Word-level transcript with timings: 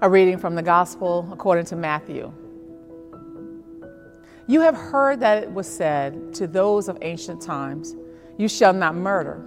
A 0.00 0.08
reading 0.08 0.38
from 0.38 0.54
the 0.54 0.62
Gospel 0.62 1.28
according 1.32 1.64
to 1.66 1.76
Matthew. 1.76 2.32
You 4.46 4.60
have 4.62 4.74
heard 4.74 5.20
that 5.20 5.42
it 5.42 5.52
was 5.52 5.68
said 5.68 6.32
to 6.34 6.46
those 6.46 6.88
of 6.88 6.96
ancient 7.02 7.42
times, 7.42 7.94
You 8.38 8.48
shall 8.48 8.72
not 8.72 8.94
murder, 8.94 9.44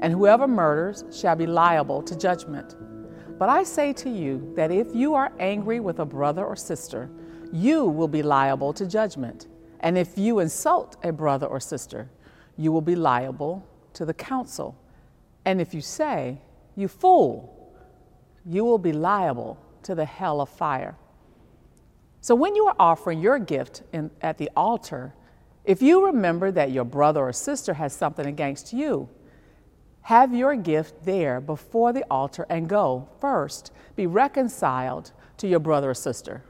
and 0.00 0.12
whoever 0.12 0.46
murders 0.46 1.04
shall 1.10 1.34
be 1.34 1.46
liable 1.46 2.02
to 2.02 2.16
judgment. 2.16 2.76
But 3.38 3.48
I 3.48 3.64
say 3.64 3.92
to 3.94 4.08
you 4.08 4.52
that 4.54 4.70
if 4.70 4.94
you 4.94 5.14
are 5.14 5.32
angry 5.40 5.80
with 5.80 5.98
a 5.98 6.04
brother 6.04 6.44
or 6.44 6.56
sister, 6.56 7.10
you 7.52 7.86
will 7.86 8.08
be 8.08 8.22
liable 8.22 8.72
to 8.74 8.86
judgment. 8.86 9.48
And 9.80 9.98
if 9.98 10.16
you 10.16 10.38
insult 10.38 10.96
a 11.02 11.12
brother 11.12 11.46
or 11.46 11.58
sister, 11.58 12.08
you 12.56 12.72
will 12.72 12.80
be 12.80 12.96
liable 12.96 13.66
to 13.94 14.04
the 14.04 14.14
council. 14.14 14.76
And 15.44 15.60
if 15.60 15.74
you 15.74 15.80
say, 15.80 16.40
You 16.76 16.88
fool, 16.88 17.55
you 18.48 18.64
will 18.64 18.78
be 18.78 18.92
liable 18.92 19.58
to 19.82 19.94
the 19.94 20.04
hell 20.04 20.40
of 20.40 20.48
fire. 20.48 20.96
So 22.20 22.34
when 22.34 22.56
you 22.56 22.66
are 22.66 22.76
offering 22.78 23.20
your 23.20 23.38
gift 23.38 23.82
in, 23.92 24.10
at 24.20 24.38
the 24.38 24.50
altar, 24.56 25.14
if 25.64 25.82
you 25.82 26.06
remember 26.06 26.50
that 26.52 26.70
your 26.70 26.84
brother 26.84 27.20
or 27.20 27.32
sister 27.32 27.74
has 27.74 27.92
something 27.92 28.26
against 28.26 28.72
you, 28.72 29.08
have 30.02 30.32
your 30.32 30.54
gift 30.54 31.04
there 31.04 31.40
before 31.40 31.92
the 31.92 32.04
altar 32.08 32.46
and 32.48 32.68
go 32.68 33.08
first, 33.20 33.72
be 33.96 34.06
reconciled 34.06 35.12
to 35.38 35.48
your 35.48 35.58
brother 35.58 35.90
or 35.90 35.94
sister, 35.94 36.44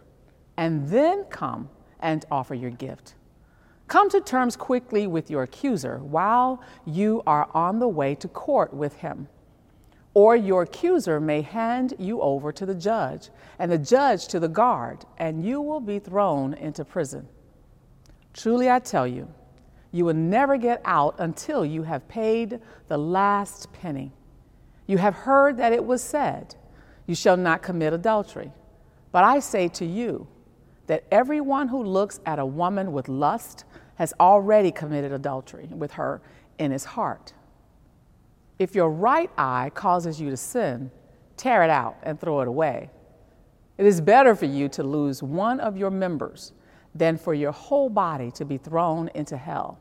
and 0.59 0.89
then 0.89 1.25
come 1.25 1.71
and 2.01 2.27
offer 2.31 2.55
your 2.55 2.71
gift. 2.71 3.15
Come 3.89 4.11
to 4.11 4.21
terms 4.21 4.57
quickly 4.57 5.07
with 5.07 5.31
your 5.31 5.45
accuser 5.45 5.99
while 5.99 6.63
you 6.85 7.23
are 7.27 7.49
on 7.55 7.79
the 7.79 7.89
way 7.89 8.15
to 8.17 8.29
court 8.29 8.75
with 8.75 8.97
him. 8.97 9.29
Or 10.17 10.35
your 10.35 10.63
accuser 10.63 11.21
may 11.21 11.43
hand 11.43 11.93
you 11.99 12.23
over 12.23 12.51
to 12.51 12.65
the 12.65 12.75
judge, 12.75 13.29
and 13.59 13.71
the 13.71 13.77
judge 13.77 14.29
to 14.29 14.41
the 14.41 14.49
guard, 14.49 15.05
and 15.19 15.45
you 15.45 15.61
will 15.61 15.79
be 15.79 15.99
thrown 15.99 16.55
into 16.55 16.87
prison. 16.87 17.29
Truly, 18.33 18.71
I 18.71 18.79
tell 18.79 19.07
you, 19.07 19.29
you 19.93 20.07
will 20.07 20.15
never 20.15 20.57
get 20.57 20.81
out 20.87 21.17
until 21.19 21.67
you 21.67 21.83
have 21.83 22.09
paid 22.09 22.61
the 22.89 22.97
last 22.97 23.71
penny. 23.75 24.11
You 24.87 24.97
have 24.97 25.15
heard 25.15 25.59
that 25.59 25.75
it 25.75 25.85
was 25.85 26.03
said, 26.03 26.55
You 27.05 27.15
shall 27.15 27.37
not 27.37 27.61
commit 27.61 27.93
adultery. 27.93 28.53
But 29.13 29.25
I 29.25 29.41
say 29.41 29.69
to 29.69 29.85
you 29.85 30.29
that 30.87 31.05
everyone 31.11 31.69
who 31.69 31.83
looks 31.83 32.21
at 32.25 32.39
a 32.39 32.47
woman 32.47 32.93
with 32.93 33.11
lust 33.11 33.67
has 33.97 34.15
already 34.19 34.73
committed 34.73 35.13
adultery 35.13 35.69
with 35.71 35.93
her 35.93 36.23
in 36.59 36.71
his 36.71 36.87
heart. 36.87 37.35
If 38.59 38.75
your 38.75 38.91
right 38.91 39.31
eye 39.37 39.71
causes 39.75 40.21
you 40.21 40.31
to 40.31 40.37
sin, 40.37 40.91
tear 41.37 41.63
it 41.63 41.71
out 41.71 41.97
and 42.03 42.21
throw 42.21 42.41
it 42.41 42.49
away. 42.49 42.91
It 43.79 43.85
is 43.85 44.01
better 44.01 44.35
for 44.35 44.47
you 44.47 44.69
to 44.71 44.83
lose 44.83 45.23
one 45.23 45.61
of 45.61 45.77
your 45.77 45.91
members 45.91 46.53
than 46.95 47.19
for 47.19 47.35
your 47.35 47.53
whole 47.53 47.91
body 47.91 48.31
to 48.33 48.45
be 48.45 48.57
thrown 48.57 49.11
into 49.15 49.37
hell. 49.37 49.79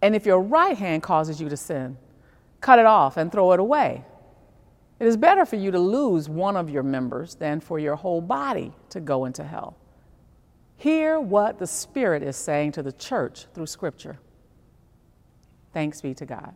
And 0.00 0.14
if 0.14 0.24
your 0.24 0.40
right 0.40 0.76
hand 0.76 1.02
causes 1.02 1.40
you 1.40 1.48
to 1.48 1.56
sin, 1.56 1.98
cut 2.60 2.78
it 2.78 2.86
off 2.86 3.16
and 3.16 3.30
throw 3.30 3.52
it 3.52 3.60
away. 3.60 4.04
It 4.98 5.06
is 5.06 5.16
better 5.16 5.44
for 5.44 5.56
you 5.56 5.70
to 5.70 5.78
lose 5.78 6.28
one 6.28 6.56
of 6.56 6.70
your 6.70 6.82
members 6.82 7.34
than 7.34 7.60
for 7.60 7.78
your 7.78 7.96
whole 7.96 8.22
body 8.22 8.72
to 8.90 9.00
go 9.00 9.26
into 9.26 9.44
hell. 9.44 9.76
Hear 10.78 11.20
what 11.20 11.58
the 11.58 11.66
Spirit 11.66 12.22
is 12.22 12.36
saying 12.36 12.72
to 12.72 12.82
the 12.82 12.92
church 12.92 13.46
through 13.54 13.66
Scripture. 13.66 14.18
Thanks 15.72 16.00
be 16.00 16.14
to 16.14 16.24
God. 16.24 16.54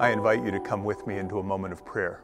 I 0.00 0.12
invite 0.12 0.42
you 0.42 0.50
to 0.50 0.60
come 0.60 0.82
with 0.82 1.06
me 1.06 1.18
into 1.18 1.40
a 1.40 1.42
moment 1.42 1.74
of 1.74 1.84
prayer. 1.84 2.22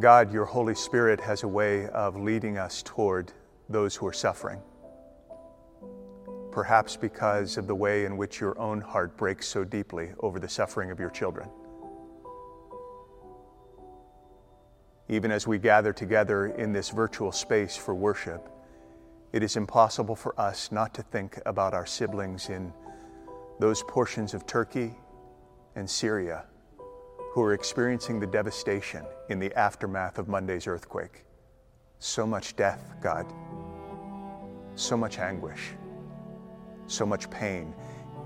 God, 0.00 0.32
your 0.32 0.44
Holy 0.44 0.74
Spirit 0.74 1.20
has 1.20 1.44
a 1.44 1.48
way 1.48 1.86
of 1.90 2.16
leading 2.16 2.58
us 2.58 2.82
toward 2.82 3.32
those 3.68 3.94
who 3.94 4.04
are 4.08 4.12
suffering. 4.12 4.60
Perhaps 6.50 6.96
because 6.96 7.56
of 7.56 7.68
the 7.68 7.74
way 7.76 8.04
in 8.04 8.16
which 8.16 8.40
your 8.40 8.58
own 8.58 8.80
heart 8.80 9.16
breaks 9.16 9.46
so 9.46 9.62
deeply 9.62 10.10
over 10.18 10.40
the 10.40 10.48
suffering 10.48 10.90
of 10.90 10.98
your 10.98 11.10
children. 11.10 11.48
Even 15.08 15.30
as 15.30 15.46
we 15.46 15.56
gather 15.56 15.92
together 15.92 16.46
in 16.46 16.72
this 16.72 16.90
virtual 16.90 17.30
space 17.30 17.76
for 17.76 17.94
worship, 17.94 18.48
it 19.32 19.42
is 19.42 19.56
impossible 19.56 20.14
for 20.14 20.38
us 20.38 20.70
not 20.70 20.94
to 20.94 21.02
think 21.02 21.38
about 21.46 21.72
our 21.72 21.86
siblings 21.86 22.50
in 22.50 22.72
those 23.58 23.82
portions 23.84 24.34
of 24.34 24.46
Turkey 24.46 24.94
and 25.74 25.88
Syria 25.88 26.44
who 27.32 27.40
are 27.42 27.54
experiencing 27.54 28.20
the 28.20 28.26
devastation 28.26 29.04
in 29.30 29.38
the 29.38 29.52
aftermath 29.54 30.18
of 30.18 30.28
Monday's 30.28 30.66
earthquake. 30.66 31.24
So 31.98 32.26
much 32.26 32.56
death, 32.56 32.92
God. 33.00 33.26
So 34.74 34.98
much 34.98 35.18
anguish. 35.18 35.70
So 36.86 37.06
much 37.06 37.30
pain. 37.30 37.72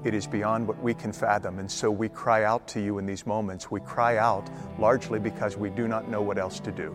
It 0.02 0.12
is 0.12 0.26
beyond 0.26 0.66
what 0.66 0.82
we 0.82 0.92
can 0.92 1.12
fathom. 1.12 1.60
And 1.60 1.70
so 1.70 1.88
we 1.88 2.08
cry 2.08 2.44
out 2.44 2.66
to 2.68 2.80
you 2.80 2.98
in 2.98 3.06
these 3.06 3.26
moments. 3.26 3.70
We 3.70 3.80
cry 3.80 4.16
out 4.16 4.50
largely 4.78 5.20
because 5.20 5.56
we 5.56 5.70
do 5.70 5.86
not 5.86 6.08
know 6.08 6.20
what 6.20 6.36
else 6.36 6.58
to 6.60 6.72
do. 6.72 6.94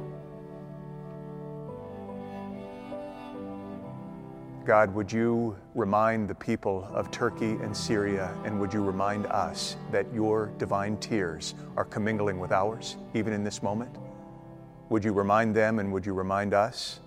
God, 4.63 4.93
would 4.93 5.11
you 5.11 5.57
remind 5.73 6.27
the 6.27 6.35
people 6.35 6.87
of 6.93 7.09
Turkey 7.09 7.53
and 7.63 7.75
Syria, 7.75 8.31
and 8.45 8.59
would 8.59 8.71
you 8.71 8.83
remind 8.83 9.25
us 9.25 9.75
that 9.91 10.05
your 10.13 10.51
divine 10.59 10.97
tears 10.97 11.55
are 11.75 11.83
commingling 11.83 12.39
with 12.39 12.51
ours, 12.51 12.97
even 13.15 13.33
in 13.33 13.43
this 13.43 13.63
moment? 13.63 13.89
Would 14.89 15.03
you 15.03 15.13
remind 15.13 15.55
them 15.55 15.79
and 15.79 15.91
would 15.91 16.05
you 16.05 16.13
remind 16.13 16.53
us 16.53 16.99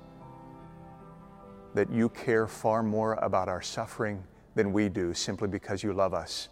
that 1.75 1.91
you 1.93 2.09
care 2.09 2.49
far 2.49 2.83
more 2.83 3.15
about 3.15 3.49
our 3.49 3.63
suffering 3.63 4.25
than 4.57 4.73
we 4.73 4.89
do 4.89 5.15
simply 5.15 5.47
because 5.47 5.85
you 5.85 5.93
love 5.93 6.13
us 6.13 6.49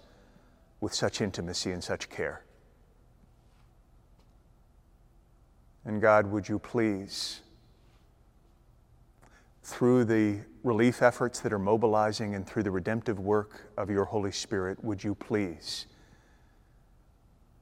with 0.80 0.94
such 0.94 1.20
intimacy 1.20 1.72
and 1.72 1.82
such 1.82 2.10
care? 2.10 2.44
And 5.84 6.00
God, 6.00 6.30
would 6.30 6.48
you 6.48 6.60
please, 6.60 7.41
through 9.62 10.04
the 10.04 10.40
relief 10.64 11.02
efforts 11.02 11.40
that 11.40 11.52
are 11.52 11.58
mobilizing 11.58 12.34
and 12.34 12.46
through 12.46 12.62
the 12.62 12.70
redemptive 12.70 13.18
work 13.18 13.70
of 13.76 13.90
your 13.90 14.04
Holy 14.04 14.32
Spirit, 14.32 14.82
would 14.82 15.02
you 15.02 15.14
please 15.14 15.86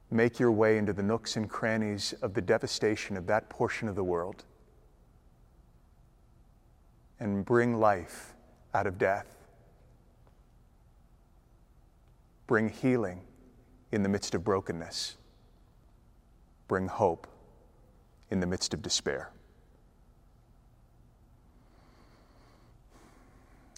make 0.09 0.39
your 0.39 0.51
way 0.51 0.77
into 0.77 0.93
the 0.93 1.03
nooks 1.03 1.37
and 1.37 1.49
crannies 1.49 2.13
of 2.21 2.33
the 2.33 2.41
devastation 2.41 3.15
of 3.15 3.27
that 3.27 3.49
portion 3.49 3.87
of 3.87 3.95
the 3.95 4.03
world 4.03 4.43
and 7.19 7.45
bring 7.45 7.79
life 7.79 8.33
out 8.73 8.87
of 8.87 8.97
death? 8.97 9.27
Bring 12.47 12.67
healing 12.67 13.21
in 13.91 14.03
the 14.03 14.09
midst 14.09 14.35
of 14.35 14.43
brokenness. 14.43 15.17
Bring 16.67 16.87
hope 16.87 17.27
in 18.29 18.39
the 18.39 18.47
midst 18.47 18.73
of 18.73 18.81
despair. 18.81 19.31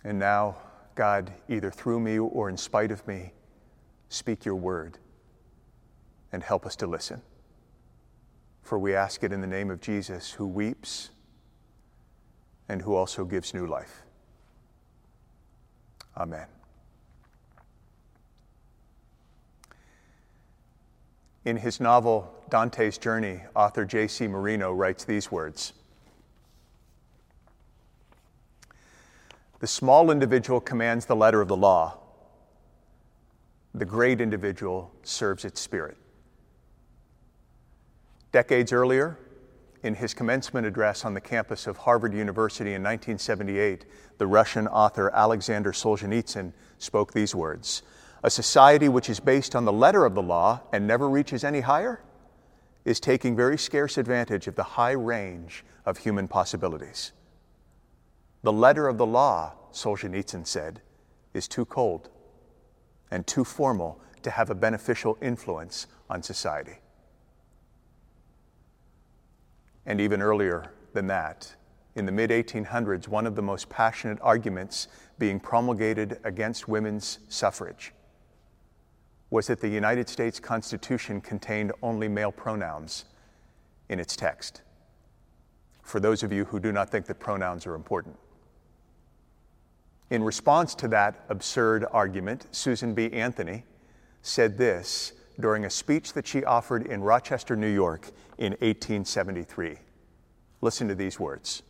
And 0.03 0.19
now, 0.19 0.58
God, 0.96 1.31
either 1.47 1.72
through 1.72 2.00
me 2.00 2.19
or 2.19 2.50
in 2.50 2.58
spite 2.58 2.91
of 2.91 3.06
me, 3.08 3.34
speak 4.09 4.46
your 4.46 4.56
word 4.56 4.97
and 6.31 6.44
help 6.44 6.66
us 6.66 6.75
to 6.78 6.88
listen. 6.88 7.22
For 8.62 8.80
we 8.80 8.96
ask 8.96 9.24
it 9.24 9.31
in 9.31 9.42
the 9.42 9.47
name 9.47 9.69
of 9.69 9.81
Jesus, 9.81 10.31
who 10.31 10.47
weeps 10.47 11.09
and 12.69 12.81
who 12.81 12.96
also 12.96 13.25
gives 13.25 13.53
new 13.53 13.68
life. 13.68 14.03
Amen. 16.18 16.48
In 21.45 21.57
his 21.57 21.80
novel, 21.80 22.33
Dante's 22.50 22.98
Journey, 22.98 23.42
author 23.56 23.83
J.C. 23.83 24.27
Marino 24.27 24.72
writes 24.72 25.04
these 25.04 25.30
words. 25.31 25.74
The 29.63 29.68
small 29.68 30.12
individual 30.12 30.60
commands 30.60 31.06
the 31.06 31.15
letter 31.15 31.39
of 31.39 31.48
the 31.48 31.56
law. 31.56 31.98
The 33.74 33.86
great 33.86 34.19
individual 34.19 34.92
serves 35.04 35.45
its 35.45 35.62
spirit. 35.62 35.95
Decades 38.33 38.74
earlier, 38.74 39.18
in 39.81 39.95
his 39.95 40.13
commencement 40.13 40.68
address 40.68 41.06
on 41.06 41.13
the 41.13 41.21
campus 41.21 41.65
of 41.65 41.77
Harvard 41.77 42.13
University 42.13 42.71
in 42.71 42.83
1978, 42.83 43.86
the 44.18 44.27
Russian 44.27 44.68
author 44.68 45.10
Alexander 45.12 45.71
Solzhenitsyn 45.71 46.51
spoke 46.77 47.13
these 47.13 47.33
words 47.33 47.83
A 48.21 48.30
society 48.30 48.89
which 48.89 49.10
is 49.10 49.21
based 49.21 49.56
on 49.56 49.63
the 49.63 49.71
letter 49.71 50.04
of 50.04 50.13
the 50.13 50.21
law 50.21 50.60
and 50.74 50.86
never 50.86 51.10
reaches 51.10 51.45
any 51.45 51.62
higher 51.62 52.01
is 52.83 53.00
taking 53.00 53.33
very 53.33 53.57
scarce 53.57 53.98
advantage 53.98 54.45
of 54.48 54.56
the 54.56 54.63
high 54.75 54.92
range 54.92 55.63
of 55.86 56.00
human 56.00 56.27
possibilities. 56.27 57.13
The 58.44 58.51
letter 58.51 58.90
of 58.90 58.98
the 58.98 59.06
law, 59.06 59.54
Solzhenitsyn 59.72 60.45
said, 60.45 60.81
is 61.34 61.48
too 61.48 61.63
cold 61.63 62.10
and 63.10 63.25
too 63.25 63.45
formal 63.45 64.01
to 64.22 64.30
have 64.30 64.50
a 64.50 64.56
beneficial 64.56 65.18
influence 65.22 65.88
on 66.10 66.22
society. 66.22 66.80
And 69.86 70.01
even 70.01 70.22
earlier 70.22 70.74
than 70.94 71.07
that, 71.07 71.56
in 71.95 72.06
the 72.06 72.12
mid 72.12 72.31
1800s, 72.31 73.07
one 73.07 73.25
of 73.25 73.36
the 73.36 73.42
most 73.42 73.69
passionate 73.69 74.18
arguments 74.22 74.89
being 75.19 75.39
promulgated 75.39 76.19
against 76.25 76.68
women's 76.68 77.19
suffrage 77.30 77.94
was 79.30 79.48
that 79.48 79.62
the 79.62 79.69
United 79.69 80.10
States 80.10 80.39
Constitution 80.39 81.22
contained 81.22 81.72
only 81.81 82.10
male 82.10 82.31
pronouns 82.31 83.06
in 83.89 84.00
its 84.00 84.16
text. 84.16 84.62
For 85.81 86.00
those 86.00 86.24
of 86.24 86.34
you 86.34 86.46
who 86.46 86.60
do 86.60 86.72
not 86.72 86.89
think 86.89 87.06
that 87.06 87.19
pronouns 87.19 87.66
are 87.66 87.75
important. 87.75 88.18
In 90.13 90.24
response 90.24 90.75
to 90.75 90.88
that 90.89 91.25
absurd 91.27 91.88
argument, 91.92 92.45
Susan 92.51 92.94
B. 92.94 93.12
Anthony 93.12 93.63
said 94.21 94.60
this 94.60 95.13
during 95.39 95.65
a 95.65 95.71
speech 95.71 96.13
that 96.13 96.27
she 96.27 96.45
offered 96.45 96.86
in 96.86 97.01
Rochester, 97.01 97.56
New 97.56 97.74
York 97.74 98.12
in 98.38 98.51
1873. 98.51 99.77
Listen 100.62 100.88
to 100.88 100.94
these 100.94 101.19
words. 101.19 101.63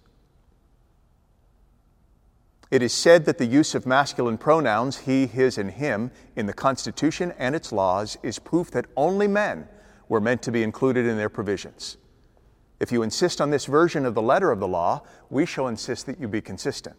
It 2.69 2.81
is 2.81 2.92
said 2.92 3.24
that 3.24 3.38
the 3.38 3.45
use 3.45 3.75
of 3.75 3.86
masculine 3.86 4.38
pronouns, 4.38 4.98
he, 4.98 5.25
his, 5.25 5.57
and 5.57 5.72
him, 5.72 6.12
in 6.36 6.45
the 6.45 6.51
Constitution 6.51 7.34
and 7.38 7.56
its 7.56 7.72
laws 7.72 8.18
is 8.24 8.40
proof 8.40 8.69
that 8.72 8.88
only 8.98 9.30
men 9.30 9.69
were 10.10 10.19
meant 10.19 10.42
to 10.42 10.51
be 10.51 10.63
included 10.63 11.06
in 11.06 11.16
their 11.16 11.30
provisions. 11.30 11.95
If 12.81 12.92
you 12.92 13.04
insist 13.04 13.40
on 13.40 13.51
this 13.51 13.68
version 13.68 14.06
of 14.06 14.16
the 14.16 14.22
letter 14.22 14.51
of 14.51 14.60
the 14.60 14.68
law, 14.68 15.04
we 15.30 15.45
shall 15.45 15.69
insist 15.69 16.07
that 16.07 16.19
you 16.19 16.28
be 16.28 16.42
consistent 16.42 16.98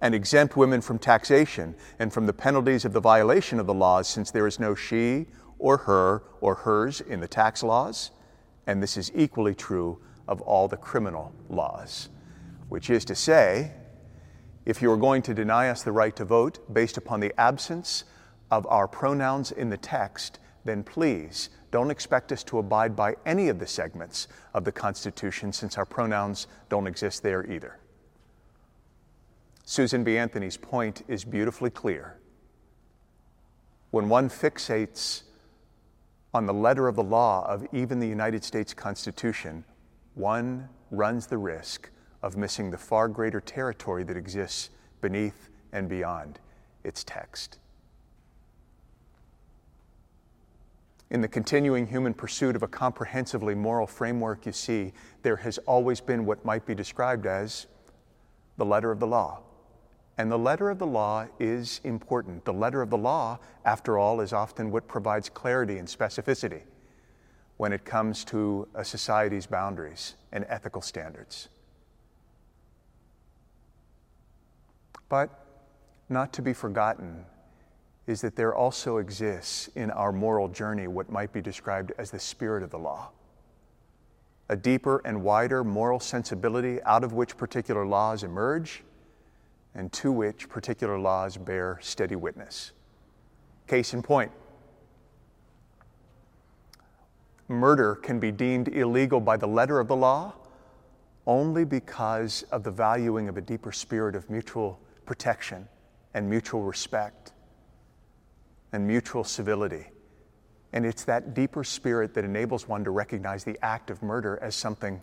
and 0.00 0.14
exempt 0.14 0.56
women 0.56 0.80
from 0.80 0.98
taxation 0.98 1.74
and 1.98 2.12
from 2.12 2.26
the 2.26 2.32
penalties 2.32 2.84
of 2.84 2.92
the 2.92 3.00
violation 3.00 3.58
of 3.58 3.66
the 3.66 3.74
laws, 3.74 4.08
since 4.08 4.30
there 4.30 4.46
is 4.46 4.60
no 4.60 4.74
she 4.74 5.26
or 5.58 5.78
her 5.78 6.22
or 6.40 6.54
hers 6.54 7.00
in 7.00 7.20
the 7.20 7.28
tax 7.28 7.62
laws, 7.62 8.10
and 8.66 8.82
this 8.82 8.96
is 8.96 9.10
equally 9.14 9.54
true 9.54 9.98
of 10.28 10.40
all 10.42 10.68
the 10.68 10.76
criminal 10.76 11.32
laws. 11.48 12.08
Which 12.68 12.90
is 12.90 13.04
to 13.06 13.14
say, 13.14 13.72
if 14.64 14.82
you 14.82 14.90
are 14.90 14.96
going 14.96 15.22
to 15.22 15.34
deny 15.34 15.68
us 15.70 15.82
the 15.82 15.92
right 15.92 16.14
to 16.16 16.24
vote 16.24 16.74
based 16.74 16.96
upon 16.96 17.20
the 17.20 17.32
absence 17.40 18.04
of 18.50 18.66
our 18.66 18.88
pronouns 18.88 19.52
in 19.52 19.70
the 19.70 19.76
text, 19.76 20.40
then 20.64 20.82
please 20.82 21.50
don't 21.70 21.90
expect 21.90 22.32
us 22.32 22.42
to 22.44 22.58
abide 22.58 22.96
by 22.96 23.14
any 23.24 23.48
of 23.48 23.58
the 23.58 23.66
segments 23.66 24.28
of 24.54 24.64
the 24.64 24.72
Constitution 24.72 25.52
since 25.52 25.78
our 25.78 25.84
pronouns 25.84 26.48
don't 26.68 26.86
exist 26.86 27.22
there 27.22 27.50
either. 27.50 27.78
Susan 29.68 30.04
B. 30.04 30.16
Anthony's 30.16 30.56
point 30.56 31.02
is 31.08 31.24
beautifully 31.24 31.70
clear. 31.70 32.20
When 33.90 34.08
one 34.08 34.28
fixates 34.28 35.24
on 36.32 36.46
the 36.46 36.54
letter 36.54 36.86
of 36.86 36.94
the 36.94 37.02
law 37.02 37.44
of 37.48 37.66
even 37.72 37.98
the 37.98 38.06
United 38.06 38.44
States 38.44 38.72
Constitution, 38.72 39.64
one 40.14 40.68
runs 40.92 41.26
the 41.26 41.36
risk 41.36 41.90
of 42.22 42.36
missing 42.36 42.70
the 42.70 42.78
far 42.78 43.08
greater 43.08 43.40
territory 43.40 44.04
that 44.04 44.16
exists 44.16 44.70
beneath 45.00 45.48
and 45.72 45.88
beyond 45.88 46.38
its 46.84 47.02
text. 47.02 47.58
In 51.10 51.20
the 51.20 51.28
continuing 51.28 51.88
human 51.88 52.14
pursuit 52.14 52.54
of 52.54 52.62
a 52.62 52.68
comprehensively 52.68 53.56
moral 53.56 53.88
framework, 53.88 54.46
you 54.46 54.52
see, 54.52 54.92
there 55.22 55.36
has 55.36 55.58
always 55.66 56.00
been 56.00 56.24
what 56.24 56.44
might 56.44 56.64
be 56.64 56.74
described 56.74 57.26
as 57.26 57.66
the 58.58 58.64
letter 58.64 58.92
of 58.92 59.00
the 59.00 59.06
law. 59.08 59.40
And 60.18 60.32
the 60.32 60.38
letter 60.38 60.70
of 60.70 60.78
the 60.78 60.86
law 60.86 61.26
is 61.38 61.80
important. 61.84 62.44
The 62.44 62.52
letter 62.52 62.80
of 62.80 62.88
the 62.88 62.96
law, 62.96 63.38
after 63.64 63.98
all, 63.98 64.20
is 64.20 64.32
often 64.32 64.70
what 64.70 64.88
provides 64.88 65.28
clarity 65.28 65.78
and 65.78 65.86
specificity 65.86 66.62
when 67.58 67.72
it 67.72 67.84
comes 67.84 68.24
to 68.24 68.66
a 68.74 68.84
society's 68.84 69.46
boundaries 69.46 70.14
and 70.32 70.46
ethical 70.48 70.80
standards. 70.80 71.48
But 75.08 75.30
not 76.08 76.32
to 76.34 76.42
be 76.42 76.52
forgotten 76.52 77.24
is 78.06 78.20
that 78.20 78.36
there 78.36 78.54
also 78.54 78.98
exists 78.98 79.68
in 79.74 79.90
our 79.90 80.12
moral 80.12 80.48
journey 80.48 80.86
what 80.86 81.10
might 81.10 81.32
be 81.32 81.40
described 81.40 81.92
as 81.98 82.10
the 82.10 82.18
spirit 82.18 82.62
of 82.62 82.70
the 82.70 82.78
law. 82.78 83.10
A 84.48 84.56
deeper 84.56 85.02
and 85.04 85.22
wider 85.22 85.64
moral 85.64 85.98
sensibility 85.98 86.80
out 86.84 87.02
of 87.02 87.12
which 87.12 87.36
particular 87.36 87.84
laws 87.84 88.22
emerge 88.22 88.84
and 89.76 89.92
to 89.92 90.10
which 90.10 90.48
particular 90.48 90.98
laws 90.98 91.36
bear 91.36 91.78
steady 91.82 92.16
witness. 92.16 92.72
Case 93.68 93.94
in 93.94 94.02
point 94.02 94.32
murder 97.48 97.94
can 97.94 98.18
be 98.18 98.32
deemed 98.32 98.66
illegal 98.68 99.20
by 99.20 99.36
the 99.36 99.46
letter 99.46 99.78
of 99.78 99.86
the 99.86 99.94
law 99.94 100.34
only 101.26 101.64
because 101.64 102.42
of 102.50 102.64
the 102.64 102.70
valuing 102.70 103.28
of 103.28 103.36
a 103.36 103.40
deeper 103.40 103.70
spirit 103.70 104.16
of 104.16 104.28
mutual 104.30 104.80
protection 105.04 105.68
and 106.14 106.28
mutual 106.28 106.62
respect 106.62 107.32
and 108.72 108.86
mutual 108.86 109.22
civility. 109.22 109.86
And 110.72 110.84
it's 110.84 111.04
that 111.04 111.34
deeper 111.34 111.62
spirit 111.62 112.14
that 112.14 112.24
enables 112.24 112.66
one 112.66 112.82
to 112.84 112.90
recognize 112.90 113.44
the 113.44 113.58
act 113.62 113.90
of 113.90 114.02
murder 114.02 114.38
as 114.42 114.54
something 114.54 115.00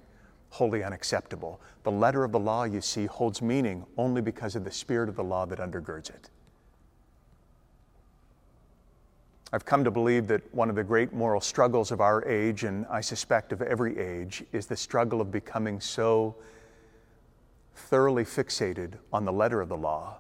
wholly 0.54 0.84
unacceptable. 0.84 1.60
The 1.82 1.92
letter 1.92 2.24
of 2.24 2.32
the 2.32 2.40
law, 2.40 2.66
you 2.66 2.80
see, 2.80 3.08
holds 3.08 3.42
meaning 3.42 3.88
only 3.98 4.22
because 4.22 4.56
of 4.56 4.64
the 4.64 4.72
spirit 4.72 5.10
of 5.10 5.16
the 5.16 5.24
law 5.24 5.48
that 5.48 5.58
undergirds 5.58 6.12
it. 6.12 6.30
I've 9.52 9.66
come 9.66 9.84
to 9.84 9.90
believe 9.90 10.28
that 10.28 10.42
one 10.54 10.70
of 10.70 10.76
the 10.76 10.84
great 10.84 11.12
moral 11.12 11.42
struggles 11.42 11.92
of 11.92 12.02
our 12.02 12.24
age, 12.28 12.66
and 12.66 12.86
I 12.88 13.02
suspect 13.02 13.52
of 13.52 13.64
every 13.64 13.98
age, 13.98 14.44
is 14.52 14.68
the 14.68 14.78
struggle 14.78 15.22
of 15.22 15.32
becoming 15.32 15.82
so 15.82 16.36
thoroughly 17.74 18.24
fixated 18.24 18.94
on 19.12 19.26
the 19.26 19.34
letter 19.34 19.60
of 19.60 19.70
the 19.70 19.78
law 19.78 20.20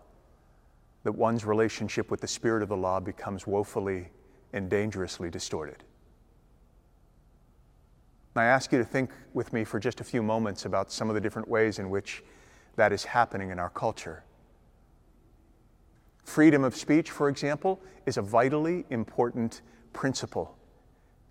that 1.03 1.11
one's 1.11 1.45
relationship 1.45 2.09
with 2.09 2.21
the 2.21 2.27
spirit 2.27 2.63
of 2.63 2.69
the 2.69 2.77
law 2.77 2.99
becomes 2.99 3.45
woefully 3.45 4.09
and 4.51 4.67
dangerously 4.67 5.29
distorted. 5.29 5.83
I 8.35 8.45
ask 8.45 8.71
you 8.71 8.79
to 8.79 8.85
think 8.85 9.11
with 9.33 9.53
me 9.53 9.63
for 9.63 9.79
just 9.79 10.01
a 10.01 10.03
few 10.03 10.23
moments 10.23 10.65
about 10.65 10.91
some 10.91 11.09
of 11.09 11.15
the 11.15 11.21
different 11.21 11.47
ways 11.47 11.79
in 11.79 11.89
which 11.89 12.23
that 12.75 12.91
is 12.91 13.03
happening 13.03 13.51
in 13.51 13.59
our 13.59 13.69
culture. 13.69 14.23
Freedom 16.23 16.63
of 16.63 16.75
speech, 16.75 17.11
for 17.11 17.29
example, 17.29 17.79
is 18.05 18.17
a 18.17 18.21
vitally 18.21 18.85
important 18.89 19.61
principle 19.91 20.57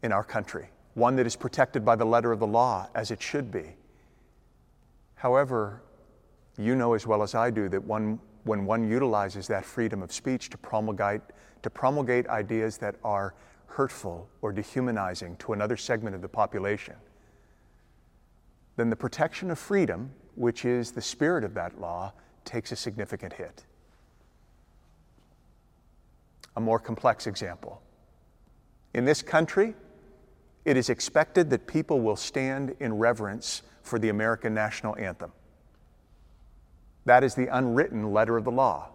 in 0.02 0.12
our 0.12 0.22
country, 0.22 0.70
one 0.94 1.16
that 1.16 1.26
is 1.26 1.34
protected 1.34 1.84
by 1.84 1.96
the 1.96 2.04
letter 2.04 2.30
of 2.30 2.38
the 2.38 2.46
law, 2.46 2.88
as 2.94 3.10
it 3.10 3.20
should 3.20 3.50
be. 3.50 3.74
However, 5.14 5.82
you 6.58 6.76
know 6.76 6.94
as 6.94 7.06
well 7.06 7.22
as 7.22 7.34
I 7.34 7.50
do 7.50 7.68
that 7.70 7.82
one, 7.82 8.20
when 8.44 8.64
one 8.66 8.88
utilizes 8.88 9.46
that 9.48 9.64
freedom 9.64 10.02
of 10.02 10.12
speech 10.12 10.50
to 10.50 10.58
promulgate, 10.58 11.22
to 11.62 11.70
promulgate 11.70 12.28
ideas 12.28 12.76
that 12.78 12.96
are 13.02 13.34
hurtful 13.72 14.28
or 14.42 14.52
dehumanizing 14.52 15.36
to 15.36 15.52
another 15.52 15.76
segment 15.76 16.14
of 16.14 16.22
the 16.22 16.28
population, 16.28 16.94
then 18.76 18.90
the 18.90 18.96
protection 18.96 19.50
of 19.50 19.58
freedom, 19.58 20.10
which 20.34 20.64
is 20.64 20.92
the 20.92 21.00
spirit 21.00 21.44
of 21.44 21.54
that 21.54 21.80
law, 21.80 22.12
takes 22.44 22.72
a 22.72 22.76
significant 22.76 23.32
hit. 23.32 23.64
A 26.56 26.60
more 26.60 26.78
complex 26.78 27.26
example. 27.26 27.80
In 28.94 29.04
this 29.04 29.22
country, 29.22 29.74
it 30.64 30.76
is 30.76 30.90
expected 30.90 31.50
that 31.50 31.66
people 31.66 32.00
will 32.00 32.16
stand 32.16 32.74
in 32.78 32.98
reverence 32.98 33.62
for 33.82 33.98
the 33.98 34.10
American 34.10 34.54
national 34.54 34.96
anthem. 34.98 35.32
That 37.04 37.24
is 37.24 37.34
the 37.34 37.48
unwritten 37.48 38.12
letter 38.12 38.36
of 38.36 38.44
the 38.44 38.52
law, 38.52 38.90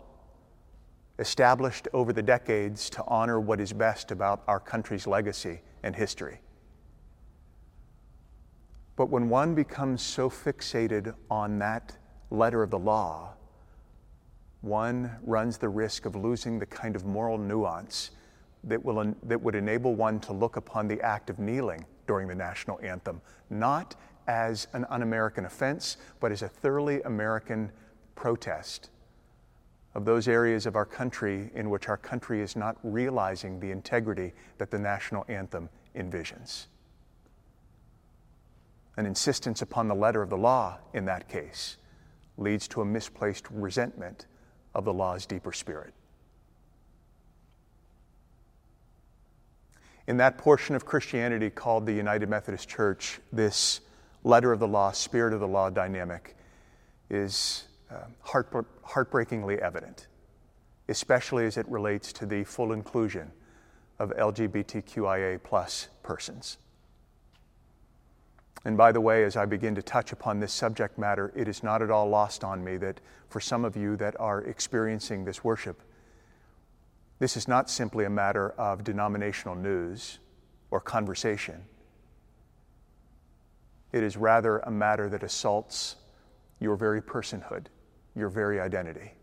established 1.19 1.88
over 1.93 2.13
the 2.13 2.21
decades 2.21 2.89
to 2.91 3.03
honor 3.07 3.39
what 3.39 3.59
is 3.59 3.74
best 3.74 4.12
about 4.12 4.43
our 4.47 4.59
country's 4.59 5.07
legacy 5.07 5.62
and 5.83 5.95
history. 5.95 6.39
But 8.95 9.09
when 9.09 9.29
one 9.29 9.55
becomes 9.55 10.01
so 10.01 10.29
fixated 10.29 11.13
on 11.29 11.59
that 11.59 11.97
letter 12.29 12.63
of 12.63 12.71
the 12.71 12.79
law, 12.79 13.33
one 14.62 15.12
runs 15.24 15.57
the 15.57 15.69
risk 15.69 16.05
of 16.05 16.15
losing 16.15 16.59
the 16.59 16.65
kind 16.65 16.95
of 16.95 17.05
moral 17.05 17.38
nuance 17.38 18.12
that, 18.63 18.83
will, 18.83 19.13
that 19.24 19.41
would 19.41 19.55
enable 19.55 19.95
one 19.95 20.19
to 20.21 20.33
look 20.33 20.55
upon 20.55 20.88
the 20.88 21.00
act 21.01 21.29
of 21.29 21.39
kneeling 21.39 21.86
during 22.07 22.27
the 22.27 22.36
national 22.36 22.79
anthem 22.81 23.21
not 23.50 23.95
as 24.27 24.67
an 24.74 24.86
un 24.89 25.03
American 25.03 25.45
offense, 25.45 25.97
but 26.19 26.31
as 26.31 26.41
a 26.41 26.50
thoroughly 26.50 27.01
American 27.03 27.71
protest 28.15 28.89
of 29.98 30.06
those 30.06 30.27
areas 30.27 30.68
of 30.68 30.75
our 30.75 30.86
country 30.86 31.50
in 31.56 31.72
which 31.72 31.89
our 31.89 31.98
country 31.98 32.39
is 32.39 32.56
not 32.56 32.77
realizing 32.84 33.60
the 33.60 33.72
integrity 33.72 34.32
that 34.60 34.70
the 34.70 34.77
national 34.77 35.25
anthem 35.27 35.68
envisions. 35.96 36.68
An 38.96 39.08
insistence 39.08 39.63
upon 39.63 39.88
the 39.88 39.96
letter 39.96 40.22
of 40.22 40.30
the 40.30 40.38
law 40.38 40.77
in 40.94 41.06
that 41.06 41.27
case 41.27 41.77
leads 42.38 42.68
to 42.68 42.82
a 42.82 42.86
misplaced 42.86 43.48
resentment 43.50 44.27
of 44.75 44.86
the 44.86 44.94
law's 44.94 45.25
deeper 45.25 45.51
spirit. 45.51 45.96
In 50.06 50.18
that 50.18 50.38
portion 50.38 50.75
of 50.75 50.86
Christianity 50.86 51.50
called 51.50 51.88
the 51.88 51.94
United 51.94 52.30
Methodist 52.30 52.70
Church, 52.70 53.20
this 53.34 53.82
letter 54.24 54.51
of 54.51 54.60
the 54.60 54.68
law, 54.68 54.92
spirit 54.92 55.34
of 55.34 55.39
the 55.39 55.48
law 55.48 55.72
dynamic 55.72 56.36
is 57.10 57.66
Um, 57.89 58.15
heart, 58.20 58.67
heartbreakingly 58.84 59.62
evident, 59.62 60.08
especially 60.89 61.46
as 61.46 61.58
it 61.58 61.67
relates 61.70 62.12
to 62.13 62.25
the 62.25 62.44
full 62.44 62.74
inclusion 62.74 63.32
of 64.00 64.10
LGBTQIA 64.12 65.41
plus 65.44 65.88
persons. 66.03 66.58
And 68.65 68.75
by 68.75 68.91
the 68.91 69.00
way, 69.00 69.24
as 69.24 69.38
I 69.38 69.46
begin 69.46 69.75
to 69.75 69.82
touch 69.82 70.12
upon 70.12 70.39
this 70.39 70.51
subject 70.51 70.98
matter, 70.98 71.32
it 71.36 71.48
is 71.48 71.63
not 71.63 71.82
at 71.82 71.89
all 71.89 72.10
lost 72.10 72.44
on 72.44 72.62
me 72.63 72.75
that 72.77 73.00
for 73.29 73.39
some 73.39 73.63
of 73.63 73.77
you 73.77 73.96
that 73.98 74.20
are 74.20 74.41
experiencing 74.41 75.24
this 75.24 75.44
worship, 75.44 75.82
this 77.20 77.38
is 77.38 77.48
not 77.48 77.70
simply 77.70 78.03
a 78.03 78.10
matter 78.10 78.50
of 78.51 78.84
denominational 78.84 79.56
news 79.56 80.20
or 80.70 80.82
conversation. 80.82 81.63
It 83.94 84.03
is 84.03 84.17
rather 84.17 84.60
a 84.60 84.72
matter 84.72 85.08
that 85.10 85.24
assaults 85.24 85.96
your 86.60 86.75
very 86.75 87.01
personhood, 87.01 87.67
your 88.17 88.29
very 88.29 88.59
identity. 88.59 89.13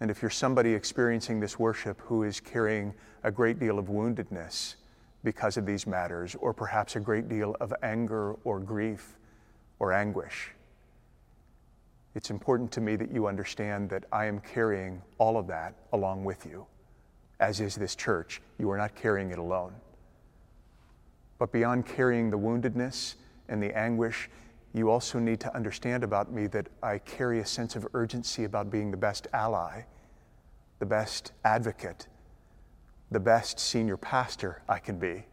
And 0.00 0.10
if 0.10 0.20
you're 0.20 0.30
somebody 0.30 0.74
experiencing 0.74 1.40
this 1.40 1.58
worship 1.58 2.00
who 2.02 2.24
is 2.24 2.40
carrying 2.40 2.92
a 3.22 3.30
great 3.30 3.58
deal 3.58 3.78
of 3.78 3.86
woundedness 3.86 4.74
because 5.24 5.56
of 5.56 5.64
these 5.64 5.86
matters, 5.86 6.34
or 6.34 6.52
perhaps 6.52 6.96
a 6.96 7.00
great 7.00 7.28
deal 7.28 7.56
of 7.60 7.72
anger 7.82 8.34
or 8.44 8.58
grief 8.58 9.16
or 9.78 9.92
anguish, 9.92 10.50
it's 12.14 12.30
important 12.30 12.70
to 12.72 12.80
me 12.80 12.96
that 12.96 13.10
you 13.10 13.26
understand 13.26 13.88
that 13.90 14.04
I 14.12 14.26
am 14.26 14.40
carrying 14.40 15.00
all 15.18 15.38
of 15.38 15.46
that 15.46 15.74
along 15.92 16.24
with 16.24 16.44
you, 16.44 16.66
as 17.40 17.60
is 17.60 17.76
this 17.76 17.94
church. 17.94 18.42
You 18.58 18.70
are 18.70 18.76
not 18.76 18.94
carrying 18.94 19.30
it 19.30 19.38
alone. 19.38 19.72
But 21.38 21.52
beyond 21.52 21.86
carrying 21.86 22.30
the 22.30 22.38
woundedness 22.38 23.14
and 23.48 23.62
the 23.62 23.76
anguish, 23.76 24.28
you 24.72 24.90
also 24.90 25.18
need 25.18 25.40
to 25.40 25.54
understand 25.54 26.02
about 26.02 26.32
me 26.32 26.46
that 26.48 26.68
I 26.82 26.98
carry 26.98 27.40
a 27.40 27.46
sense 27.46 27.76
of 27.76 27.86
urgency 27.94 28.44
about 28.44 28.70
being 28.70 28.90
the 28.90 28.96
best 28.96 29.26
ally, 29.32 29.82
the 30.78 30.86
best 30.86 31.32
advocate, 31.44 32.06
the 33.10 33.20
best 33.20 33.60
senior 33.60 33.96
pastor 33.96 34.62
I 34.68 34.78
can 34.78 34.98
be 34.98 35.24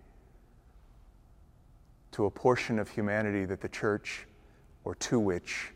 to 2.11 2.25
a 2.25 2.29
portion 2.29 2.79
of 2.79 2.89
humanity 2.89 3.45
that 3.45 3.61
the 3.61 3.69
church, 3.69 4.25
or 4.83 4.95
to 4.95 5.19
which 5.19 5.71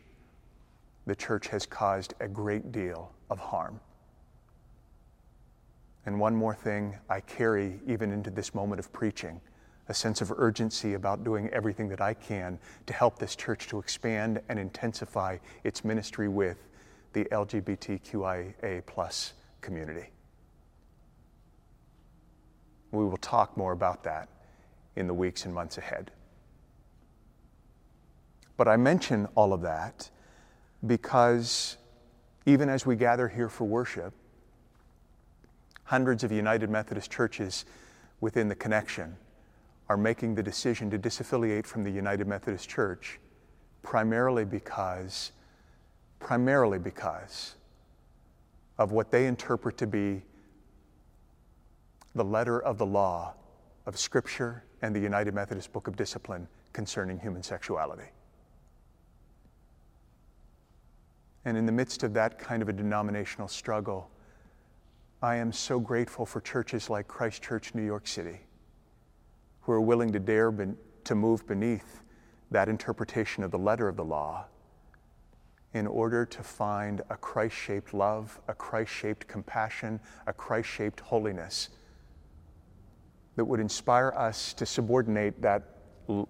the 1.06 1.14
church 1.14 1.48
has 1.48 1.64
caused 1.64 2.14
a 2.20 2.28
great 2.28 2.72
deal 2.72 3.12
of 3.30 3.38
harm. 3.38 3.80
And 6.06 6.20
one 6.20 6.34
more 6.34 6.54
thing 6.54 6.96
I 7.08 7.20
carry 7.20 7.80
even 7.86 8.12
into 8.12 8.30
this 8.30 8.54
moment 8.54 8.78
of 8.78 8.92
preaching 8.92 9.40
a 9.88 9.94
sense 9.94 10.20
of 10.20 10.32
urgency 10.32 10.94
about 10.94 11.24
doing 11.24 11.48
everything 11.50 11.88
that 11.88 12.00
I 12.00 12.14
can 12.14 12.58
to 12.86 12.92
help 12.92 13.18
this 13.18 13.36
church 13.36 13.66
to 13.68 13.78
expand 13.78 14.40
and 14.48 14.58
intensify 14.58 15.38
its 15.62 15.84
ministry 15.84 16.28
with 16.28 16.56
the 17.12 17.24
LGBTQIA 17.26 18.84
plus 18.86 19.34
community. 19.60 20.08
We 22.92 23.04
will 23.04 23.16
talk 23.18 23.56
more 23.56 23.72
about 23.72 24.04
that 24.04 24.28
in 24.96 25.06
the 25.06 25.14
weeks 25.14 25.44
and 25.44 25.54
months 25.54 25.78
ahead. 25.78 26.10
But 28.56 28.68
I 28.68 28.76
mention 28.76 29.26
all 29.34 29.52
of 29.52 29.62
that 29.62 30.08
because 30.86 31.76
even 32.46 32.68
as 32.68 32.86
we 32.86 32.94
gather 32.94 33.28
here 33.28 33.48
for 33.48 33.64
worship, 33.64 34.14
hundreds 35.84 36.24
of 36.24 36.32
United 36.32 36.70
Methodist 36.70 37.10
churches 37.10 37.64
within 38.20 38.48
the 38.48 38.54
connection 38.54 39.16
are 39.88 39.96
making 39.96 40.34
the 40.34 40.42
decision 40.42 40.90
to 40.90 40.98
disaffiliate 40.98 41.66
from 41.66 41.82
the 41.84 41.90
United 41.90 42.26
Methodist 42.26 42.68
Church 42.68 43.20
primarily 43.82 44.44
because 44.44 45.32
primarily 46.18 46.78
because 46.78 47.54
of 48.78 48.92
what 48.92 49.10
they 49.10 49.26
interpret 49.26 49.76
to 49.76 49.86
be 49.86 50.22
the 52.14 52.24
letter 52.24 52.60
of 52.60 52.78
the 52.78 52.86
law 52.86 53.34
of 53.84 53.98
Scripture 53.98 54.64
and 54.80 54.96
the 54.96 55.00
United 55.00 55.34
Methodist 55.34 55.70
Book 55.72 55.86
of 55.86 55.96
Discipline 55.96 56.48
concerning 56.72 57.18
human 57.18 57.42
sexuality. 57.42 58.08
And 61.44 61.58
in 61.58 61.66
the 61.66 61.72
midst 61.72 62.02
of 62.02 62.14
that 62.14 62.38
kind 62.38 62.62
of 62.62 62.70
a 62.70 62.72
denominational 62.72 63.48
struggle, 63.48 64.10
I 65.20 65.36
am 65.36 65.52
so 65.52 65.78
grateful 65.78 66.24
for 66.24 66.40
churches 66.40 66.88
like 66.88 67.06
Christ 67.06 67.42
Church, 67.42 67.74
New 67.74 67.84
York 67.84 68.06
City 68.06 68.40
who 69.64 69.72
are 69.72 69.80
willing 69.80 70.12
to 70.12 70.20
dare 70.20 70.50
ben- 70.50 70.76
to 71.04 71.14
move 71.14 71.46
beneath 71.46 72.02
that 72.50 72.68
interpretation 72.68 73.42
of 73.42 73.50
the 73.50 73.58
letter 73.58 73.88
of 73.88 73.96
the 73.96 74.04
law 74.04 74.46
in 75.72 75.86
order 75.86 76.24
to 76.24 76.42
find 76.42 77.02
a 77.10 77.16
Christ 77.16 77.56
shaped 77.56 77.92
love, 77.92 78.40
a 78.46 78.54
Christ 78.54 78.92
shaped 78.92 79.26
compassion, 79.26 79.98
a 80.26 80.32
Christ 80.32 80.68
shaped 80.68 81.00
holiness 81.00 81.70
that 83.36 83.44
would 83.44 83.58
inspire 83.58 84.12
us 84.16 84.54
to 84.54 84.64
subordinate 84.64 85.42
that 85.42 85.62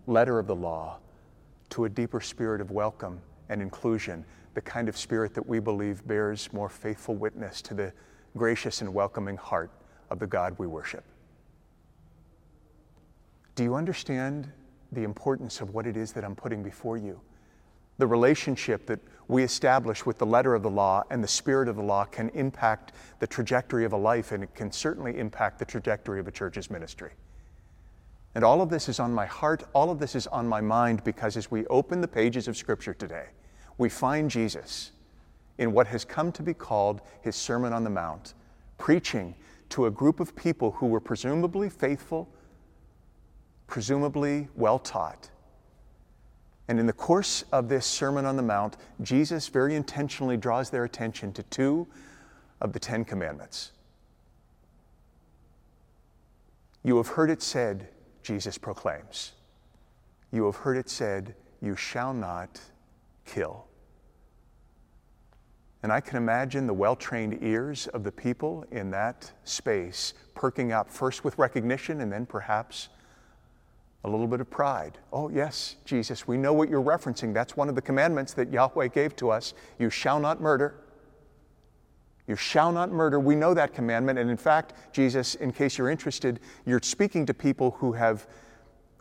letter 0.07 0.39
of 0.39 0.47
the 0.47 0.55
law 0.55 0.99
to 1.71 1.85
a 1.85 1.89
deeper 1.89 2.21
spirit 2.21 2.61
of 2.61 2.71
welcome 2.71 3.21
and 3.49 3.61
inclusion, 3.61 4.25
the 4.55 4.61
kind 4.61 4.89
of 4.89 4.97
spirit 4.97 5.35
that 5.35 5.47
we 5.47 5.59
believe 5.59 6.07
bears 6.07 6.51
more 6.53 6.69
faithful 6.69 7.15
witness 7.15 7.61
to 7.61 7.75
the 7.75 7.93
gracious 8.37 8.81
and 8.81 8.93
welcoming 8.93 9.37
heart 9.37 9.71
of 10.09 10.19
the 10.19 10.27
God 10.27 10.55
we 10.59 10.67
worship. 10.67 11.05
Do 13.55 13.63
you 13.63 13.75
understand 13.75 14.51
the 14.93 15.05
importance 15.05 15.61
of 15.61 15.75
what 15.75 15.87
it 15.87 15.97
is 15.97 16.13
that 16.13 16.25
I'm 16.25 16.35
putting 16.35 16.63
before 16.63 16.97
you? 16.97 17.21
The 17.99 18.07
relationship 18.07 18.87
that 18.87 18.99
we 19.29 19.45
establish 19.45 20.05
with 20.05 20.19
the 20.19 20.27
letter 20.27 20.55
of 20.55 20.63
the 20.63 20.71
law 20.71 21.05
and 21.11 21.23
the 21.23 21.29
spirit 21.29 21.69
of 21.69 21.77
the 21.77 21.83
law 21.83 22.05
can 22.05 22.29
impact 22.31 22.93
the 23.21 23.27
trajectory 23.27 23.85
of 23.85 23.93
a 23.93 23.97
life, 23.97 24.33
and 24.33 24.43
it 24.43 24.55
can 24.55 24.73
certainly 24.73 25.19
impact 25.19 25.61
the 25.61 25.65
trajectory 25.65 26.19
of 26.19 26.27
a 26.27 26.33
church's 26.33 26.71
ministry. 26.71 27.13
And 28.35 28.45
all 28.45 28.61
of 28.61 28.69
this 28.69 28.89
is 28.89 28.99
on 28.99 29.15
my 29.15 29.27
heart, 29.27 29.63
all 29.73 29.91
of 29.91 30.01
this 30.01 30.17
is 30.17 30.27
on 30.27 30.49
my 30.49 30.61
mind 30.61 31.05
because 31.05 31.37
as 31.37 31.53
we 31.53 31.67
open 31.69 32.01
the 32.01 32.09
pages 32.09 32.49
of 32.49 32.57
Scripture 32.57 32.93
today, 32.93 33.27
we 33.79 33.89
find 33.89 34.29
Jesus 34.29 34.91
in 35.59 35.73
what 35.73 35.87
has 35.87 36.05
come 36.05 36.33
to 36.33 36.43
be 36.43 36.55
called 36.55 37.01
his 37.23 37.37
Sermon 37.37 37.73
on 37.73 37.85
the 37.85 37.91
Mount, 37.91 38.35
preaching 38.77 39.37
to 39.69 39.87
a 39.87 39.91
group 39.91 40.19
of 40.19 40.35
people 40.35 40.73
who 40.73 40.87
were 40.87 41.01
presumably 41.01 41.71
faithful 41.71 42.29
presumably 43.67 44.49
well 44.55 44.79
taught. 44.79 45.31
And 46.69 46.81
in 46.81 46.87
the 46.87 46.93
course 46.93 47.45
of 47.53 47.69
this 47.69 47.85
Sermon 47.85 48.25
on 48.25 48.37
the 48.37 48.43
Mount, 48.43 48.77
Jesus 49.03 49.49
very 49.49 49.75
intentionally 49.75 50.37
draws 50.37 50.71
their 50.71 50.85
attention 50.85 51.33
to 51.35 51.43
two 51.45 51.87
of 52.61 52.73
the 52.73 52.79
Ten 52.79 53.05
Commandments. 53.05 53.73
You 56.83 56.97
have 56.97 57.09
heard 57.09 57.31
it 57.31 57.43
said, 57.43 57.89
Jesus 58.23 58.57
proclaims, 58.57 59.33
you 60.33 60.45
have 60.47 60.57
heard 60.57 60.77
it 60.77 60.89
said, 60.89 61.35
you 61.61 61.77
shall 61.77 62.13
not 62.15 62.61
kill. 63.25 63.67
And 65.83 65.93
I 65.93 66.01
can 66.01 66.17
imagine 66.17 66.67
the 66.67 66.73
well 66.73 66.97
trained 66.97 67.43
ears 67.43 67.89
of 67.89 68.05
the 68.05 68.13
people 68.13 68.65
in 68.71 68.91
that 68.93 69.31
space 69.45 70.15
perking 70.35 70.73
up 70.73 70.91
first 70.91 71.25
with 71.25 71.37
recognition 71.37 72.01
and 72.01 72.11
then 72.11 72.25
perhaps 72.25 72.89
a 74.05 74.09
little 74.09 74.27
bit 74.27 74.41
of 74.41 74.51
pride. 74.51 74.99
Oh, 75.13 75.31
yes, 75.31 75.77
Jesus, 75.87 76.29
we 76.29 76.37
know 76.37 76.53
what 76.53 76.69
you're 76.69 76.83
referencing. 76.83 77.33
That's 77.33 77.57
one 77.57 77.71
of 77.71 77.75
the 77.75 77.83
commandments 77.83 78.35
that 78.35 78.53
Yahweh 78.53 78.89
gave 78.89 79.17
to 79.17 79.31
us. 79.31 79.55
You 79.79 79.89
shall 79.89 80.21
not 80.21 80.43
murder. 80.43 80.75
You 82.27 82.37
shall 82.37 82.71
not 82.71 82.93
murder. 82.93 83.19
We 83.19 83.35
know 83.35 83.55
that 83.55 83.73
commandment. 83.73 84.19
And 84.19 84.31
in 84.31 84.37
fact, 84.37 84.75
Jesus, 84.93 85.35
in 85.37 85.53
case 85.53 85.79
you're 85.79 85.89
interested, 85.89 86.41
you're 86.67 86.81
speaking 86.83 87.25
to 87.27 87.35
people 87.35 87.73
who 87.73 87.93
have 87.93 88.27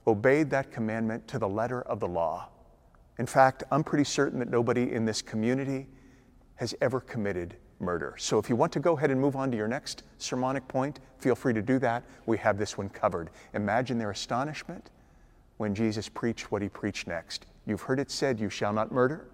obeyed 0.08 0.50
that 0.52 0.72
commandment 0.72 1.28
to 1.28 1.40
the 1.40 1.48
letter 1.48 1.82
of 1.82 2.00
the 2.00 2.08
law. 2.08 2.50
In 3.20 3.26
fact, 3.26 3.64
I'm 3.72 3.84
pretty 3.84 4.06
certain 4.06 4.40
that 4.40 4.50
nobody 4.50 4.94
in 4.94 5.06
this 5.06 5.22
community 5.22 5.88
has 6.56 6.74
ever 6.82 7.02
committed 7.02 7.58
murder. 7.80 8.16
So 8.18 8.40
if 8.40 8.50
you 8.50 8.56
want 8.56 8.72
to 8.74 8.80
go 8.80 8.98
ahead 8.98 9.12
and 9.12 9.20
move 9.20 9.36
on 9.36 9.52
to 9.52 9.58
your 9.58 9.68
next 9.68 10.04
sermonic 10.18 10.68
point, 10.68 11.02
feel 11.18 11.36
free 11.36 11.54
to 11.54 11.62
do 11.62 11.78
that. 11.80 12.04
We 12.26 12.38
have 12.38 12.58
this 12.58 12.78
one 12.78 12.90
covered. 12.90 13.30
Imagine 13.54 13.98
their 13.98 14.12
astonishment 14.12 14.90
when 15.64 15.74
Jesus 15.74 16.10
preached 16.10 16.52
what 16.52 16.62
he 16.62 16.68
preached 16.68 17.08
next. 17.08 17.46
You've 17.66 17.84
heard 17.84 17.98
it 17.98 18.12
said, 18.12 18.38
You 18.38 18.50
shall 18.50 18.74
not 18.74 18.92
murder. 18.92 19.28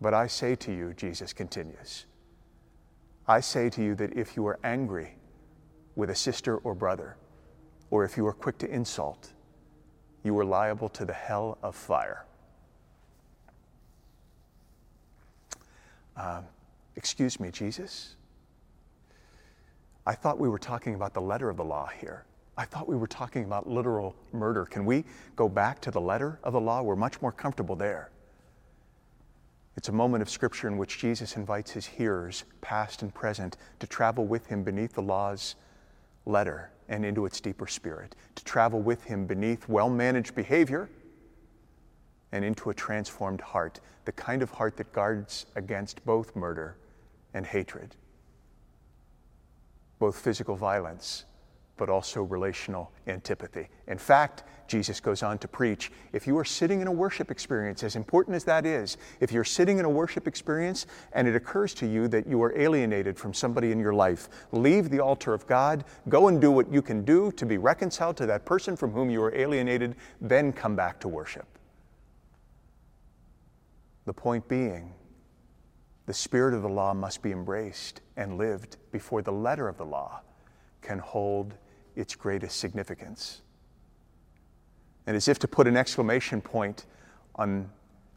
But 0.00 0.14
I 0.14 0.26
say 0.26 0.56
to 0.56 0.72
you, 0.72 0.94
Jesus 0.94 1.32
continues, 1.32 2.06
I 3.28 3.38
say 3.38 3.70
to 3.70 3.84
you 3.84 3.94
that 3.94 4.14
if 4.14 4.34
you 4.34 4.44
are 4.48 4.58
angry 4.64 5.14
with 5.94 6.10
a 6.10 6.14
sister 6.16 6.56
or 6.56 6.74
brother, 6.74 7.16
or 7.92 8.04
if 8.04 8.16
you 8.16 8.26
are 8.26 8.32
quick 8.32 8.58
to 8.58 8.68
insult, 8.68 9.32
you 10.24 10.36
are 10.40 10.44
liable 10.44 10.88
to 10.88 11.04
the 11.04 11.12
hell 11.12 11.56
of 11.62 11.76
fire. 11.76 12.26
Uh, 16.16 16.42
Excuse 16.96 17.38
me, 17.38 17.52
Jesus? 17.52 18.16
I 20.04 20.16
thought 20.16 20.40
we 20.40 20.48
were 20.48 20.58
talking 20.58 20.96
about 20.96 21.14
the 21.14 21.20
letter 21.20 21.48
of 21.48 21.58
the 21.58 21.64
law 21.64 21.86
here. 22.00 22.24
I 22.58 22.64
thought 22.64 22.88
we 22.88 22.96
were 22.96 23.06
talking 23.06 23.44
about 23.44 23.68
literal 23.68 24.16
murder. 24.32 24.64
Can 24.64 24.86
we 24.86 25.04
go 25.34 25.48
back 25.48 25.80
to 25.82 25.90
the 25.90 26.00
letter 26.00 26.38
of 26.42 26.54
the 26.54 26.60
law? 26.60 26.82
We're 26.82 26.96
much 26.96 27.20
more 27.20 27.32
comfortable 27.32 27.76
there. 27.76 28.10
It's 29.76 29.90
a 29.90 29.92
moment 29.92 30.22
of 30.22 30.30
scripture 30.30 30.68
in 30.68 30.78
which 30.78 30.98
Jesus 30.98 31.36
invites 31.36 31.70
his 31.70 31.84
hearers, 31.84 32.44
past 32.62 33.02
and 33.02 33.12
present, 33.12 33.58
to 33.80 33.86
travel 33.86 34.24
with 34.24 34.46
him 34.46 34.62
beneath 34.62 34.94
the 34.94 35.02
law's 35.02 35.54
letter 36.24 36.70
and 36.88 37.04
into 37.04 37.26
its 37.26 37.40
deeper 37.40 37.66
spirit, 37.66 38.16
to 38.36 38.44
travel 38.44 38.80
with 38.80 39.04
him 39.04 39.26
beneath 39.26 39.68
well 39.68 39.90
managed 39.90 40.34
behavior 40.34 40.88
and 42.32 42.42
into 42.42 42.70
a 42.70 42.74
transformed 42.74 43.42
heart, 43.42 43.80
the 44.06 44.12
kind 44.12 44.42
of 44.42 44.50
heart 44.50 44.78
that 44.78 44.92
guards 44.94 45.44
against 45.56 46.04
both 46.06 46.34
murder 46.34 46.76
and 47.34 47.44
hatred, 47.44 47.94
both 49.98 50.18
physical 50.18 50.56
violence 50.56 51.26
but 51.76 51.90
also 51.90 52.22
relational 52.22 52.90
antipathy. 53.06 53.68
In 53.86 53.98
fact, 53.98 54.44
Jesus 54.66 54.98
goes 54.98 55.22
on 55.22 55.38
to 55.38 55.48
preach 55.48 55.92
if 56.12 56.26
you 56.26 56.36
are 56.38 56.44
sitting 56.44 56.80
in 56.80 56.86
a 56.86 56.92
worship 56.92 57.30
experience, 57.30 57.82
as 57.82 57.96
important 57.96 58.34
as 58.34 58.44
that 58.44 58.66
is, 58.66 58.96
if 59.20 59.30
you're 59.30 59.44
sitting 59.44 59.78
in 59.78 59.84
a 59.84 59.90
worship 59.90 60.26
experience 60.26 60.86
and 61.12 61.28
it 61.28 61.36
occurs 61.36 61.74
to 61.74 61.86
you 61.86 62.08
that 62.08 62.26
you 62.26 62.42
are 62.42 62.56
alienated 62.58 63.18
from 63.18 63.32
somebody 63.32 63.70
in 63.72 63.78
your 63.78 63.92
life, 63.92 64.28
leave 64.52 64.90
the 64.90 65.00
altar 65.00 65.34
of 65.34 65.46
God, 65.46 65.84
go 66.08 66.28
and 66.28 66.40
do 66.40 66.50
what 66.50 66.72
you 66.72 66.82
can 66.82 67.04
do 67.04 67.30
to 67.32 67.46
be 67.46 67.58
reconciled 67.58 68.16
to 68.16 68.26
that 68.26 68.44
person 68.44 68.76
from 68.76 68.92
whom 68.92 69.10
you 69.10 69.22
are 69.22 69.34
alienated, 69.34 69.94
then 70.20 70.52
come 70.52 70.74
back 70.74 70.98
to 71.00 71.08
worship. 71.08 71.46
The 74.06 74.14
point 74.14 74.48
being, 74.48 74.94
the 76.06 76.14
spirit 76.14 76.54
of 76.54 76.62
the 76.62 76.68
law 76.68 76.94
must 76.94 77.22
be 77.22 77.32
embraced 77.32 78.00
and 78.16 78.38
lived 78.38 78.76
before 78.92 79.22
the 79.22 79.32
letter 79.32 79.68
of 79.68 79.76
the 79.76 79.84
law 79.84 80.22
can 80.80 81.00
hold 81.00 81.54
its 81.96 82.14
greatest 82.14 82.58
significance. 82.58 83.42
And 85.06 85.16
as 85.16 85.28
if 85.28 85.38
to 85.40 85.48
put 85.48 85.66
an 85.66 85.76
exclamation 85.76 86.40
point 86.40 86.86
on 87.36 87.70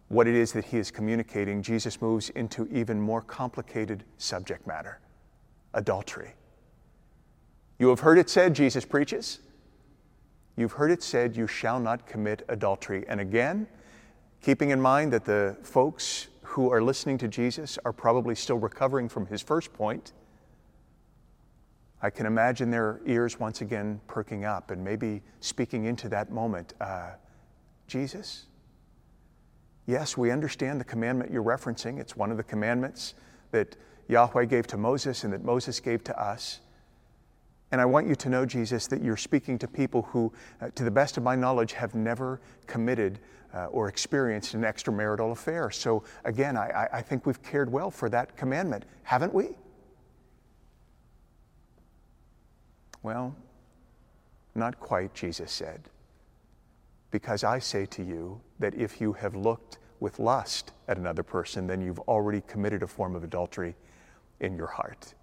what 0.10 0.28
it 0.28 0.36
is 0.36 0.52
that 0.54 0.66
he 0.66 0.78
is 0.78 0.92
communicating, 0.92 1.62
Jesus 1.62 2.02
moves 2.02 2.30
into 2.32 2.68
even 2.68 3.00
more 3.00 3.22
complicated 3.22 4.04
subject 4.18 4.66
matter 4.68 5.00
adultery. 5.74 6.34
You 7.78 7.90
have 7.90 8.00
heard 8.00 8.18
it 8.18 8.30
said, 8.30 8.56
Jesus 8.56 8.86
preaches, 8.86 9.40
you've 10.58 10.74
heard 10.74 10.92
it 10.92 11.04
said, 11.04 11.38
you 11.38 11.48
shall 11.48 11.80
not 11.80 12.08
commit 12.08 12.44
adultery. 12.50 13.06
And 13.08 13.22
again, 13.22 13.68
keeping 14.42 14.72
in 14.72 14.82
mind 14.82 15.14
that 15.14 15.26
the 15.26 15.56
folks 15.62 16.28
who 16.42 16.72
are 16.72 16.82
listening 16.82 17.20
to 17.20 17.28
Jesus 17.28 17.78
are 17.86 17.94
probably 17.94 18.34
still 18.34 18.58
recovering 18.58 19.08
from 19.08 19.28
his 19.28 19.44
first 19.44 19.72
point, 19.72 20.14
I 22.02 22.10
can 22.10 22.26
imagine 22.26 22.72
their 22.72 23.02
ears 23.06 23.40
once 23.40 23.62
again 23.62 24.00
perking 24.08 24.46
up 24.46 24.72
and 24.72 24.84
maybe 24.84 25.22
speaking 25.42 25.86
into 25.86 26.08
that 26.10 26.32
moment 26.32 26.74
uh, 26.80 27.12
Jesus? 27.88 28.46
Yes, 29.86 30.16
we 30.16 30.32
understand 30.32 30.80
the 30.80 30.86
commandment 30.86 31.32
you're 31.32 31.44
referencing. 31.44 32.00
It's 32.00 32.16
one 32.16 32.32
of 32.32 32.38
the 32.38 32.44
commandments 32.44 33.16
that 33.52 33.76
Yahweh 34.08 34.46
gave 34.46 34.68
to 34.68 34.78
Moses 34.78 35.24
and 35.24 35.34
that 35.34 35.44
Moses 35.44 35.80
gave 35.80 36.04
to 36.06 36.22
us. 36.22 36.62
And 37.72 37.82
I 37.82 37.86
want 37.86 38.08
you 38.08 38.16
to 38.16 38.30
know, 38.30 38.46
Jesus, 38.46 38.88
that 38.88 39.04
you're 39.04 39.18
speaking 39.18 39.58
to 39.60 39.68
people 39.68 40.04
who, 40.04 40.32
uh, 40.62 40.70
to 40.76 40.84
the 40.84 40.92
best 40.92 41.18
of 41.18 41.24
my 41.24 41.36
knowledge, 41.36 41.74
have 41.74 41.96
never 41.96 42.40
committed 42.66 43.20
uh, 43.54 43.66
or 43.66 43.88
experienced 43.88 44.54
an 44.54 44.62
extramarital 44.62 45.32
affair. 45.32 45.70
So 45.72 46.04
again, 46.24 46.58
I, 46.58 46.88
I 46.94 47.02
think 47.02 47.26
we've 47.26 47.42
cared 47.42 47.72
well 47.72 47.92
for 47.92 48.10
that 48.10 48.38
commandment, 48.38 48.86
haven't 49.04 49.34
we? 49.34 49.50
Well, 53.04 53.36
not 54.56 54.80
quite, 54.80 55.14
Jesus 55.14 55.52
said. 55.52 55.90
Because 57.12 57.44
I 57.44 57.60
say 57.60 57.86
to 57.88 58.04
you 58.04 58.42
that 58.60 58.76
if 58.76 59.02
you 59.02 59.14
have 59.14 59.36
looked 59.36 59.78
with 60.00 60.20
lust 60.20 60.72
at 60.88 60.98
another 60.98 61.24
person, 61.24 61.68
then 61.68 61.82
you've 61.82 62.00
already 62.00 62.42
committed 62.42 62.84
a 62.84 62.88
form 62.88 63.16
of 63.16 63.24
adultery 63.24 63.76
in 64.40 64.56
your 64.56 64.68
heart. 64.68 65.14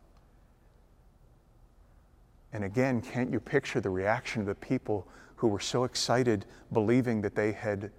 And 2.53 2.65
again, 2.65 3.01
can't 3.01 3.31
you 3.31 3.41
picture 3.41 3.81
the 3.81 3.91
reaction 3.91 4.41
of 4.41 4.47
the 4.47 4.55
people 4.55 5.07
who 5.37 5.49
were 5.49 5.61
so 5.61 5.85
excited, 5.85 6.47
believing 6.73 7.21
that 7.23 7.35
they 7.35 7.53
had 7.53 7.91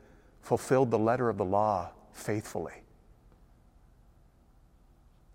fulfilled 0.41 0.91
the 0.91 0.99
letter 0.99 1.29
of 1.29 1.37
the 1.37 1.45
law 1.45 1.91
faithfully? 2.11 2.73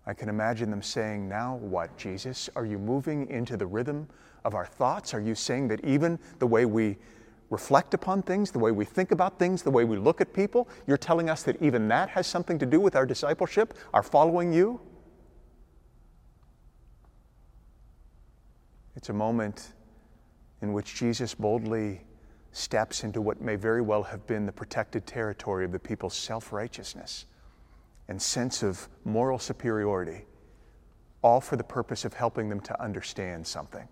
I 0.05 0.13
can 0.13 0.27
imagine 0.27 0.69
them 0.69 0.81
saying, 0.81 1.29
Now 1.29 1.55
what, 1.55 1.95
Jesus? 1.97 2.49
Are 2.55 2.65
you 2.65 2.77
moving 2.77 3.29
into 3.29 3.55
the 3.55 3.65
rhythm 3.65 4.07
of 4.45 4.55
our 4.55 4.65
thoughts? 4.65 5.13
Are 5.13 5.19
you 5.19 5.35
saying 5.35 5.67
that 5.69 5.83
even 5.85 6.19
the 6.39 6.47
way 6.47 6.65
we 6.65 6.97
reflect 7.49 7.93
upon 7.93 8.23
things, 8.23 8.51
the 8.51 8.59
way 8.59 8.71
we 8.71 8.85
think 8.85 9.11
about 9.11 9.37
things, 9.37 9.61
the 9.61 9.71
way 9.71 9.83
we 9.83 9.97
look 9.97 10.21
at 10.21 10.33
people, 10.33 10.67
you're 10.87 10.97
telling 10.97 11.29
us 11.29 11.43
that 11.43 11.61
even 11.61 11.87
that 11.87 12.09
has 12.09 12.25
something 12.25 12.57
to 12.59 12.65
do 12.65 12.79
with 12.79 12.95
our 12.95 13.05
discipleship, 13.05 13.75
our 13.93 14.03
following 14.03 14.51
you? 14.51 14.81
It's 18.95 19.09
a 19.09 19.13
moment 19.13 19.73
in 20.61 20.73
which 20.73 20.95
Jesus 20.95 21.35
boldly 21.35 22.01
steps 22.51 23.03
into 23.03 23.21
what 23.21 23.41
may 23.41 23.55
very 23.55 23.81
well 23.81 24.03
have 24.03 24.25
been 24.27 24.45
the 24.45 24.51
protected 24.51 25.05
territory 25.05 25.65
of 25.65 25.71
the 25.71 25.79
people's 25.79 26.15
self 26.15 26.53
righteousness 26.53 27.25
and 28.07 28.21
sense 28.21 28.63
of 28.63 28.87
moral 29.05 29.39
superiority, 29.39 30.25
all 31.21 31.41
for 31.41 31.55
the 31.55 31.63
purpose 31.63 32.05
of 32.05 32.13
helping 32.13 32.49
them 32.49 32.59
to 32.61 32.81
understand 32.81 33.45
something. 33.45 33.87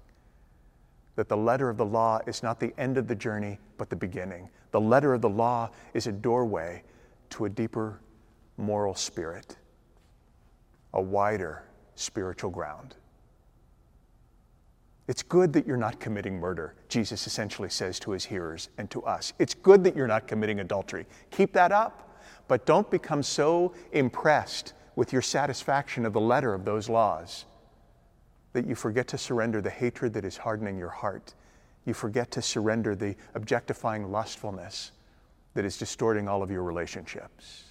That 1.15 1.27
the 1.27 1.37
letter 1.37 1.69
of 1.69 1.77
the 1.77 1.85
law 1.85 2.19
is 2.25 2.41
not 2.41 2.59
the 2.59 2.73
end 2.77 2.97
of 2.97 3.07
the 3.07 3.15
journey, 3.15 3.59
but 3.77 3.89
the 3.89 3.95
beginning. 3.95 4.49
The 4.71 4.81
letter 4.81 5.13
of 5.13 5.21
the 5.21 5.29
law 5.29 5.69
is 5.93 6.07
a 6.07 6.11
doorway 6.11 6.83
to 7.31 7.45
a 7.45 7.49
deeper 7.49 7.99
moral 8.57 8.95
spirit, 8.95 9.57
a 10.93 11.01
wider 11.01 11.63
spiritual 11.95 12.49
ground. 12.49 12.95
It's 15.07 15.23
good 15.23 15.51
that 15.53 15.67
you're 15.67 15.77
not 15.77 15.99
committing 15.99 16.39
murder, 16.39 16.75
Jesus 16.87 17.27
essentially 17.27 17.69
says 17.69 17.99
to 17.99 18.11
his 18.11 18.23
hearers 18.23 18.69
and 18.77 18.89
to 18.91 19.03
us. 19.03 19.33
It's 19.39 19.53
good 19.53 19.83
that 19.83 19.95
you're 19.95 20.07
not 20.07 20.27
committing 20.27 20.61
adultery. 20.61 21.05
Keep 21.31 21.53
that 21.53 21.71
up. 21.71 22.07
But 22.47 22.65
don't 22.65 22.89
become 22.89 23.23
so 23.23 23.73
impressed 23.91 24.73
with 24.95 25.11
your 25.11 25.21
satisfaction 25.21 26.05
of 26.05 26.13
the 26.13 26.21
letter 26.21 26.53
of 26.53 26.65
those 26.65 26.89
laws 26.89 27.45
that 28.53 28.65
you 28.65 28.75
forget 28.75 29.07
to 29.09 29.17
surrender 29.17 29.61
the 29.61 29.69
hatred 29.69 30.13
that 30.13 30.25
is 30.25 30.37
hardening 30.37 30.77
your 30.77 30.89
heart. 30.89 31.33
You 31.85 31.93
forget 31.93 32.31
to 32.31 32.41
surrender 32.41 32.95
the 32.95 33.15
objectifying 33.35 34.11
lustfulness 34.11 34.91
that 35.53 35.65
is 35.65 35.77
distorting 35.77 36.27
all 36.27 36.43
of 36.43 36.51
your 36.51 36.63
relationships. 36.63 37.65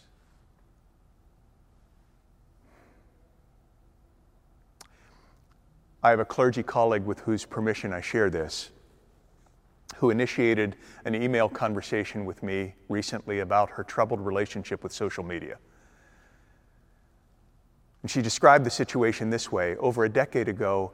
I 6.03 6.11
have 6.11 6.21
a 6.21 6.25
clergy 6.25 6.63
colleague 6.63 7.05
with 7.05 7.21
whose 7.21 7.45
permission 7.45 7.93
I 7.93 8.01
share 8.01 8.31
this 8.31 8.71
who 10.01 10.09
initiated 10.09 10.77
an 11.05 11.15
email 11.15 11.47
conversation 11.47 12.25
with 12.25 12.43
me 12.43 12.75
recently 12.89 13.41
about 13.41 13.69
her 13.69 13.85
troubled 13.85 14.19
relationship 14.19 14.83
with 14.83 14.93
social 14.93 15.23
media. 15.23 15.59
And 18.03 18.11
she 18.11 18.23
described 18.23 18.65
the 18.65 18.71
situation 18.71 19.31
this 19.31 19.53
way 19.53 19.77
Over 19.77 20.05
a 20.05 20.09
decade 20.09 20.49
ago, 20.49 20.93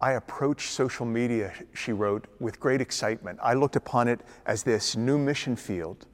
I 0.00 0.12
approached 0.12 0.72
social 0.72 1.06
media, 1.06 1.52
she 1.74 1.92
wrote, 1.92 2.26
with 2.40 2.58
great 2.58 2.80
excitement. 2.80 3.38
I 3.40 3.54
looked 3.54 3.76
upon 3.76 4.08
it 4.08 4.20
as 4.46 4.64
this 4.64 4.96
new 4.96 5.16
mission 5.16 5.54
field. 5.54 6.06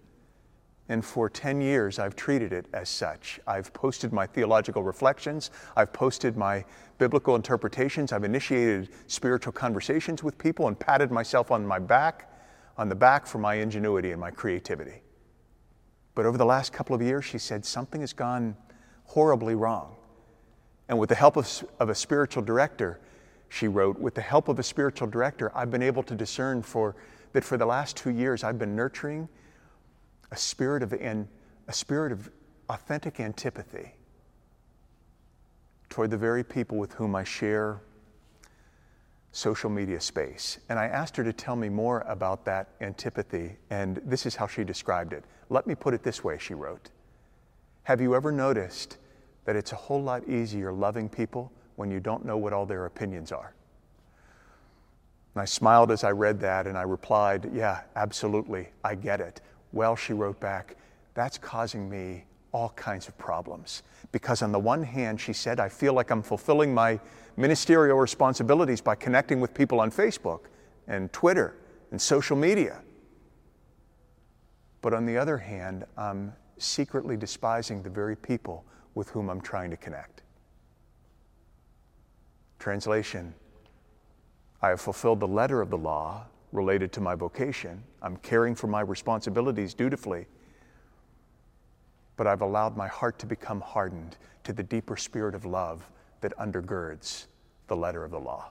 And 0.91 1.05
for 1.05 1.29
10 1.29 1.61
years, 1.61 1.99
I've 1.99 2.15
treated 2.15 2.53
it 2.53 2.67
as 2.73 2.89
such. 2.89 3.41
I've 3.47 3.73
posted 3.73 4.13
my 4.13 4.27
theological 4.27 4.83
reflections, 4.83 5.51
I've 5.77 5.93
posted 5.93 6.37
my 6.37 6.65
biblical 6.99 7.35
interpretations, 7.35 8.13
I've 8.13 8.25
initiated 8.25 8.91
spiritual 9.07 9.53
conversations 9.53 10.23
with 10.23 10.37
people 10.39 10.69
and 10.69 10.79
patted 10.79 11.11
myself 11.11 11.51
on 11.51 11.67
my 11.67 11.79
back, 11.79 12.31
on 12.77 12.89
the 12.89 12.95
back 12.95 13.27
for 13.27 13.39
my 13.39 13.55
ingenuity 13.55 14.13
and 14.13 14.21
my 14.21 14.31
creativity. 14.31 15.03
But 16.15 16.27
over 16.27 16.39
the 16.39 16.47
last 16.47 16.73
couple 16.73 16.95
of 16.95 17.03
years, 17.03 17.25
she 17.25 17.39
said, 17.39 17.65
something 17.65 18.01
has 18.01 18.13
gone 18.13 18.57
horribly 19.05 19.55
wrong. 19.55 19.97
And 20.89 20.99
with 20.99 21.11
the 21.11 21.15
help 21.15 21.37
of, 21.37 21.65
of 21.79 21.89
a 21.89 21.95
spiritual 21.95 22.43
director, 22.43 22.99
she 23.49 23.69
wrote, 23.69 23.99
with 23.99 24.15
the 24.15 24.23
help 24.23 24.49
of 24.49 24.59
a 24.59 24.63
spiritual 24.63 25.09
director, 25.09 25.53
I've 25.55 25.71
been 25.71 25.83
able 25.83 26.03
to 26.05 26.15
discern 26.15 26.63
for, 26.63 26.97
that 27.33 27.45
for 27.45 27.57
the 27.57 27.67
last 27.67 27.97
two 27.97 28.11
years, 28.11 28.45
I've 28.45 28.59
been 28.59 28.77
nurturing 28.77 29.29
a 30.31 30.37
spirit 30.37 30.83
of, 30.83 30.93
an, 30.93 31.29
a 31.67 31.73
spirit 31.73 32.13
of 32.13 32.31
authentic 32.69 33.21
antipathy 33.21 33.95
toward 35.89 36.11
the 36.11 36.19
very 36.19 36.45
people 36.45 36.77
with 36.77 36.93
whom 36.95 37.15
I 37.15 37.25
share 37.25 37.81
social 39.33 39.71
media 39.71 40.01
space. 40.01 40.59
And 40.69 40.79
I 40.79 40.87
asked 40.87 41.17
her 41.17 41.25
to 41.25 41.33
tell 41.33 41.57
me 41.57 41.69
more 41.69 42.01
about 42.01 42.45
that 42.45 42.69
antipathy, 42.81 43.57
and 43.71 44.01
this 44.05 44.27
is 44.27 44.37
how 44.37 44.47
she 44.47 44.65
described 44.65 45.13
it. 45.13 45.25
Let 45.49 45.67
me 45.67 45.75
put 45.75 45.95
it 45.95 46.03
this 46.03 46.23
way, 46.23 46.39
she 46.39 46.55
wrote 46.55 46.91
Have 47.85 48.01
you 48.01 48.15
ever 48.15 48.33
noticed 48.33 48.99
that 49.49 49.57
it's 49.57 49.73
a 49.73 49.77
whole 49.77 50.03
lot 50.03 50.29
easier 50.29 50.71
loving 50.71 51.09
people 51.09 51.51
when 51.77 51.91
you 51.91 52.01
don't 52.01 52.23
know 52.23 52.37
what 52.37 52.53
all 52.53 52.67
their 52.67 52.85
opinions 52.85 53.33
are. 53.33 53.55
And 55.35 55.41
I 55.41 55.47
smiled 55.47 55.91
as 55.91 56.05
I 56.05 56.11
read 56.11 56.39
that 56.41 56.67
and 56.67 56.77
I 56.77 56.83
replied, 56.83 57.51
Yeah, 57.55 57.81
absolutely, 57.97 58.69
I 58.85 58.95
get 58.95 59.23
it. 59.23 59.41
Well, 59.73 59.97
she 59.97 60.13
wrote 60.13 60.39
back, 60.39 60.77
That's 61.15 61.39
causing 61.39 61.89
me 61.89 62.27
all 62.53 62.75
kinds 62.77 63.09
of 63.09 63.17
problems. 63.17 63.85
Because 64.13 64.43
on 64.43 64.53
the 64.53 64.59
one 64.59 64.83
hand, 64.83 65.19
she 65.19 65.33
said, 65.33 65.61
I 65.61 65.71
feel 65.71 65.95
like 65.95 66.11
I'm 66.11 66.23
fulfilling 66.23 66.75
my 66.75 67.01
ministerial 67.39 67.97
responsibilities 67.97 68.83
by 68.83 68.97
connecting 68.97 69.41
with 69.41 69.55
people 69.55 69.81
on 69.81 69.91
Facebook 69.91 70.41
and 70.89 71.11
Twitter 71.11 71.55
and 71.91 71.99
social 71.99 72.37
media. 72.37 72.83
But 74.83 74.93
on 74.93 75.07
the 75.07 75.17
other 75.17 75.39
hand, 75.39 75.87
I'm 75.97 76.35
secretly 76.59 77.17
despising 77.17 77.83
the 77.83 77.89
very 77.89 78.15
people 78.15 78.67
with 78.95 79.11
whom 79.11 79.29
I'm 79.29 79.41
trying 79.41 79.71
to 79.71 79.77
connect. 79.77 80.23
Translation 82.59 83.35
I 84.61 84.71
have 84.71 84.81
fulfilled 84.81 85.21
the 85.21 85.29
letter 85.29 85.61
of 85.61 85.71
the 85.71 85.79
law 85.79 86.25
related 86.53 86.93
to 86.93 87.01
my 87.01 87.15
vocation. 87.15 87.83
I'm 88.03 88.17
caring 88.17 88.55
for 88.55 88.67
my 88.67 88.81
responsibilities 88.81 89.75
dutifully. 89.75 90.27
But 92.17 92.27
I've 92.27 92.43
allowed 92.43 92.77
my 92.77 92.89
heart 92.89 93.19
to 93.21 93.27
become 93.27 93.61
hardened 93.61 94.17
to 94.45 94.53
the 94.53 94.63
deeper 94.63 94.97
spirit 94.97 95.35
of 95.35 95.45
love 95.45 95.89
that 96.21 96.37
undergirds 96.39 97.27
the 97.69 97.77
letter 97.77 98.05
of 98.05 98.11
the 98.11 98.19
law. 98.19 98.51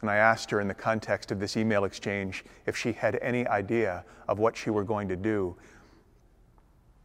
And 0.00 0.08
I 0.08 0.16
asked 0.16 0.50
her 0.50 0.60
in 0.60 0.68
the 0.68 0.74
context 0.74 1.30
of 1.30 1.40
this 1.40 1.58
email 1.58 1.84
exchange 1.84 2.44
if 2.64 2.74
she 2.76 2.92
had 2.92 3.18
any 3.20 3.46
idea 3.46 4.04
of 4.28 4.38
what 4.38 4.56
she 4.56 4.70
were 4.70 4.84
going 4.84 5.08
to 5.08 5.16
do. 5.16 5.54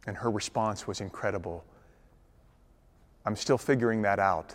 And 0.06 0.16
her 0.16 0.30
response 0.30 0.86
was 0.86 1.00
incredible. 1.00 1.64
I'm 3.24 3.36
still 3.36 3.58
figuring 3.58 4.02
that 4.02 4.18
out, 4.18 4.54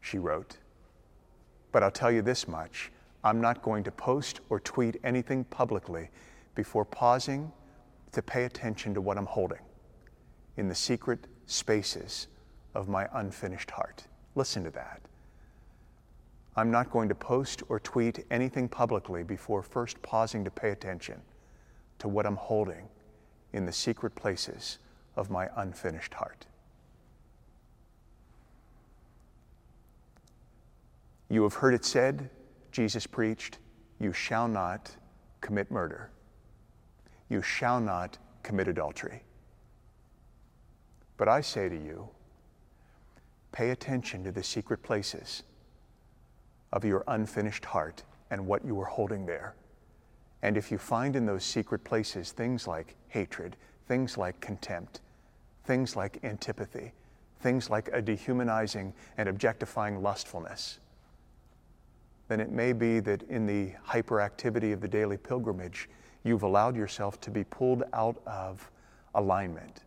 she 0.00 0.18
wrote. 0.18 0.58
But 1.72 1.82
I'll 1.82 1.90
tell 1.90 2.12
you 2.12 2.22
this 2.22 2.46
much 2.46 2.90
I'm 3.24 3.40
not 3.40 3.62
going 3.62 3.84
to 3.84 3.90
post 3.90 4.40
or 4.50 4.60
tweet 4.60 4.98
anything 5.04 5.44
publicly 5.44 6.10
before 6.54 6.84
pausing 6.84 7.52
to 8.12 8.20
pay 8.20 8.44
attention 8.44 8.92
to 8.94 9.00
what 9.00 9.16
I'm 9.16 9.26
holding 9.26 9.60
in 10.56 10.68
the 10.68 10.74
secret 10.74 11.26
spaces 11.46 12.28
of 12.74 12.88
my 12.88 13.08
unfinished 13.14 13.70
heart. 13.70 14.04
Listen 14.34 14.64
to 14.64 14.70
that. 14.70 15.00
I'm 16.56 16.70
not 16.70 16.90
going 16.90 17.08
to 17.08 17.14
post 17.14 17.62
or 17.68 17.80
tweet 17.80 18.26
anything 18.30 18.68
publicly 18.68 19.22
before 19.22 19.62
first 19.62 20.02
pausing 20.02 20.44
to 20.44 20.50
pay 20.50 20.70
attention 20.70 21.20
to 22.00 22.08
what 22.08 22.26
I'm 22.26 22.36
holding 22.36 22.88
in 23.52 23.66
the 23.66 23.72
secret 23.72 24.14
places 24.14 24.78
of 25.16 25.30
my 25.30 25.48
unfinished 25.56 26.14
heart. 26.14 26.46
You 31.28 31.42
have 31.44 31.54
heard 31.54 31.74
it 31.74 31.84
said, 31.84 32.30
Jesus 32.72 33.06
preached, 33.06 33.58
you 33.98 34.12
shall 34.12 34.48
not 34.48 34.90
commit 35.40 35.70
murder. 35.70 36.10
You 37.28 37.40
shall 37.40 37.80
not 37.80 38.18
commit 38.42 38.68
adultery. 38.68 39.22
But 41.16 41.28
I 41.28 41.40
say 41.40 41.68
to 41.68 41.76
you, 41.76 42.08
pay 43.52 43.70
attention 43.70 44.24
to 44.24 44.32
the 44.32 44.42
secret 44.42 44.82
places 44.82 45.42
of 46.72 46.84
your 46.84 47.04
unfinished 47.06 47.64
heart 47.64 48.02
and 48.30 48.46
what 48.46 48.64
you 48.64 48.80
are 48.80 48.86
holding 48.86 49.26
there. 49.26 49.54
And 50.42 50.56
if 50.56 50.70
you 50.70 50.78
find 50.78 51.14
in 51.14 51.24
those 51.24 51.44
secret 51.44 51.84
places 51.84 52.32
things 52.32 52.66
like 52.66 52.96
hatred, 53.08 53.56
things 53.86 54.18
like 54.18 54.40
contempt, 54.40 55.00
things 55.64 55.94
like 55.96 56.18
antipathy, 56.24 56.92
things 57.40 57.70
like 57.70 57.88
a 57.92 58.02
dehumanizing 58.02 58.92
and 59.18 59.28
objectifying 59.28 60.02
lustfulness, 60.02 60.78
then 62.28 62.40
it 62.40 62.50
may 62.50 62.72
be 62.72 63.00
that 63.00 63.22
in 63.24 63.46
the 63.46 63.72
hyperactivity 63.86 64.72
of 64.72 64.80
the 64.80 64.88
daily 64.88 65.16
pilgrimage, 65.16 65.88
you've 66.24 66.42
allowed 66.42 66.76
yourself 66.76 67.20
to 67.20 67.30
be 67.30 67.44
pulled 67.44 67.84
out 67.92 68.20
of 68.26 68.70
alignment 69.14 69.80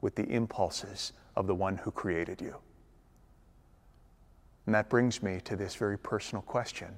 with 0.00 0.14
the 0.14 0.24
impulses 0.28 1.12
of 1.36 1.46
the 1.46 1.54
one 1.54 1.76
who 1.76 1.90
created 1.90 2.40
you. 2.40 2.56
And 4.66 4.74
that 4.74 4.88
brings 4.88 5.22
me 5.22 5.40
to 5.44 5.56
this 5.56 5.74
very 5.74 5.98
personal 5.98 6.42
question. 6.42 6.88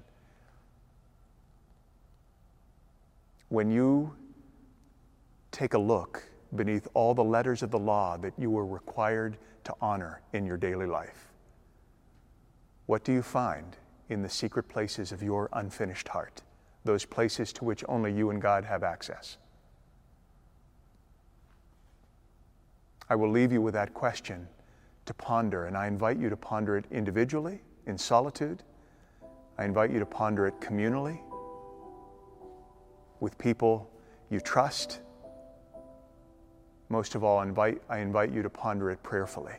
When 3.49 3.71
you 3.71 4.15
take 5.53 5.75
a 5.75 5.79
look 5.79 6.23
beneath 6.55 6.89
all 6.95 7.15
the 7.15 7.25
letters 7.25 7.63
of 7.63 7.71
the 7.71 7.79
law 7.79 8.17
that 8.17 8.33
you 8.39 8.51
were 8.51 8.67
required 8.67 9.39
to 9.65 9.75
honor 9.81 10.21
in 10.33 10.47
your 10.47 10.57
daily 10.57 10.87
life, 10.87 11.29
what 12.87 13.05
do 13.05 13.13
you 13.13 13.23
find 13.23 13.77
in 14.09 14.23
the 14.23 14.29
secret 14.29 14.69
places 14.69 15.13
of 15.13 15.23
your 15.23 15.49
unfinished 15.53 16.09
heart? 16.09 16.43
Those 16.85 17.05
places 17.05 17.53
to 17.55 17.65
which 17.65 17.85
only 17.89 18.13
you 18.13 18.31
and 18.31 18.41
God 18.41 18.65
have 18.65 18.83
access. 18.83 19.39
I 23.09 23.15
will 23.15 23.31
leave 23.31 23.53
you 23.53 23.63
with 23.63 23.75
that 23.75 23.95
question 23.95 24.49
to 25.05 25.15
ponder, 25.15 25.67
and 25.67 25.77
I 25.77 25.87
invite 25.87 26.19
you 26.19 26.29
to 26.29 26.37
ponder 26.37 26.77
it 26.77 26.85
individually, 26.91 27.61
in 27.87 27.97
solitude. 27.97 28.65
I 29.59 29.65
invite 29.65 29.93
you 29.93 30.01
to 30.01 30.07
ponder 30.07 30.47
it 30.47 30.61
communally, 30.61 31.21
with 33.21 33.37
people 33.39 33.91
you 34.31 34.41
trust. 34.41 35.01
Most 36.89 37.15
of 37.15 37.25
all, 37.25 37.39
I 37.39 37.45
invite, 37.45 37.83
I 37.89 37.99
invite 37.99 38.33
you 38.33 38.43
to 38.43 38.51
ponder 38.51 38.91
it 38.91 39.03
prayerfully 39.03 39.55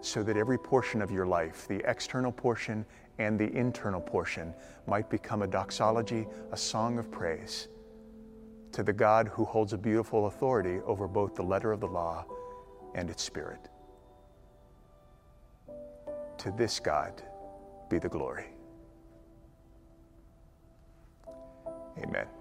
so 0.00 0.22
that 0.22 0.36
every 0.36 0.58
portion 0.58 1.02
of 1.02 1.10
your 1.10 1.26
life, 1.26 1.68
the 1.68 1.82
external 1.88 2.32
portion 2.32 2.86
and 3.18 3.38
the 3.38 3.52
internal 3.52 4.00
portion, 4.00 4.54
might 4.86 5.10
become 5.10 5.42
a 5.42 5.46
doxology, 5.46 6.26
a 6.52 6.56
song 6.56 6.98
of 6.98 7.10
praise 7.10 7.68
to 8.72 8.82
the 8.82 8.92
God 8.92 9.28
who 9.28 9.44
holds 9.44 9.72
a 9.72 9.78
beautiful 9.78 10.26
authority 10.26 10.80
over 10.86 11.08
both 11.08 11.34
the 11.34 11.42
letter 11.42 11.72
of 11.72 11.80
the 11.80 11.86
law 11.86 12.24
and 12.94 13.10
its 13.10 13.22
spirit. 13.22 13.68
To 16.38 16.50
this 16.52 16.80
God 16.80 17.22
be 17.88 17.98
the 17.98 18.08
glory. 18.08 18.46
Amen. 21.98 22.39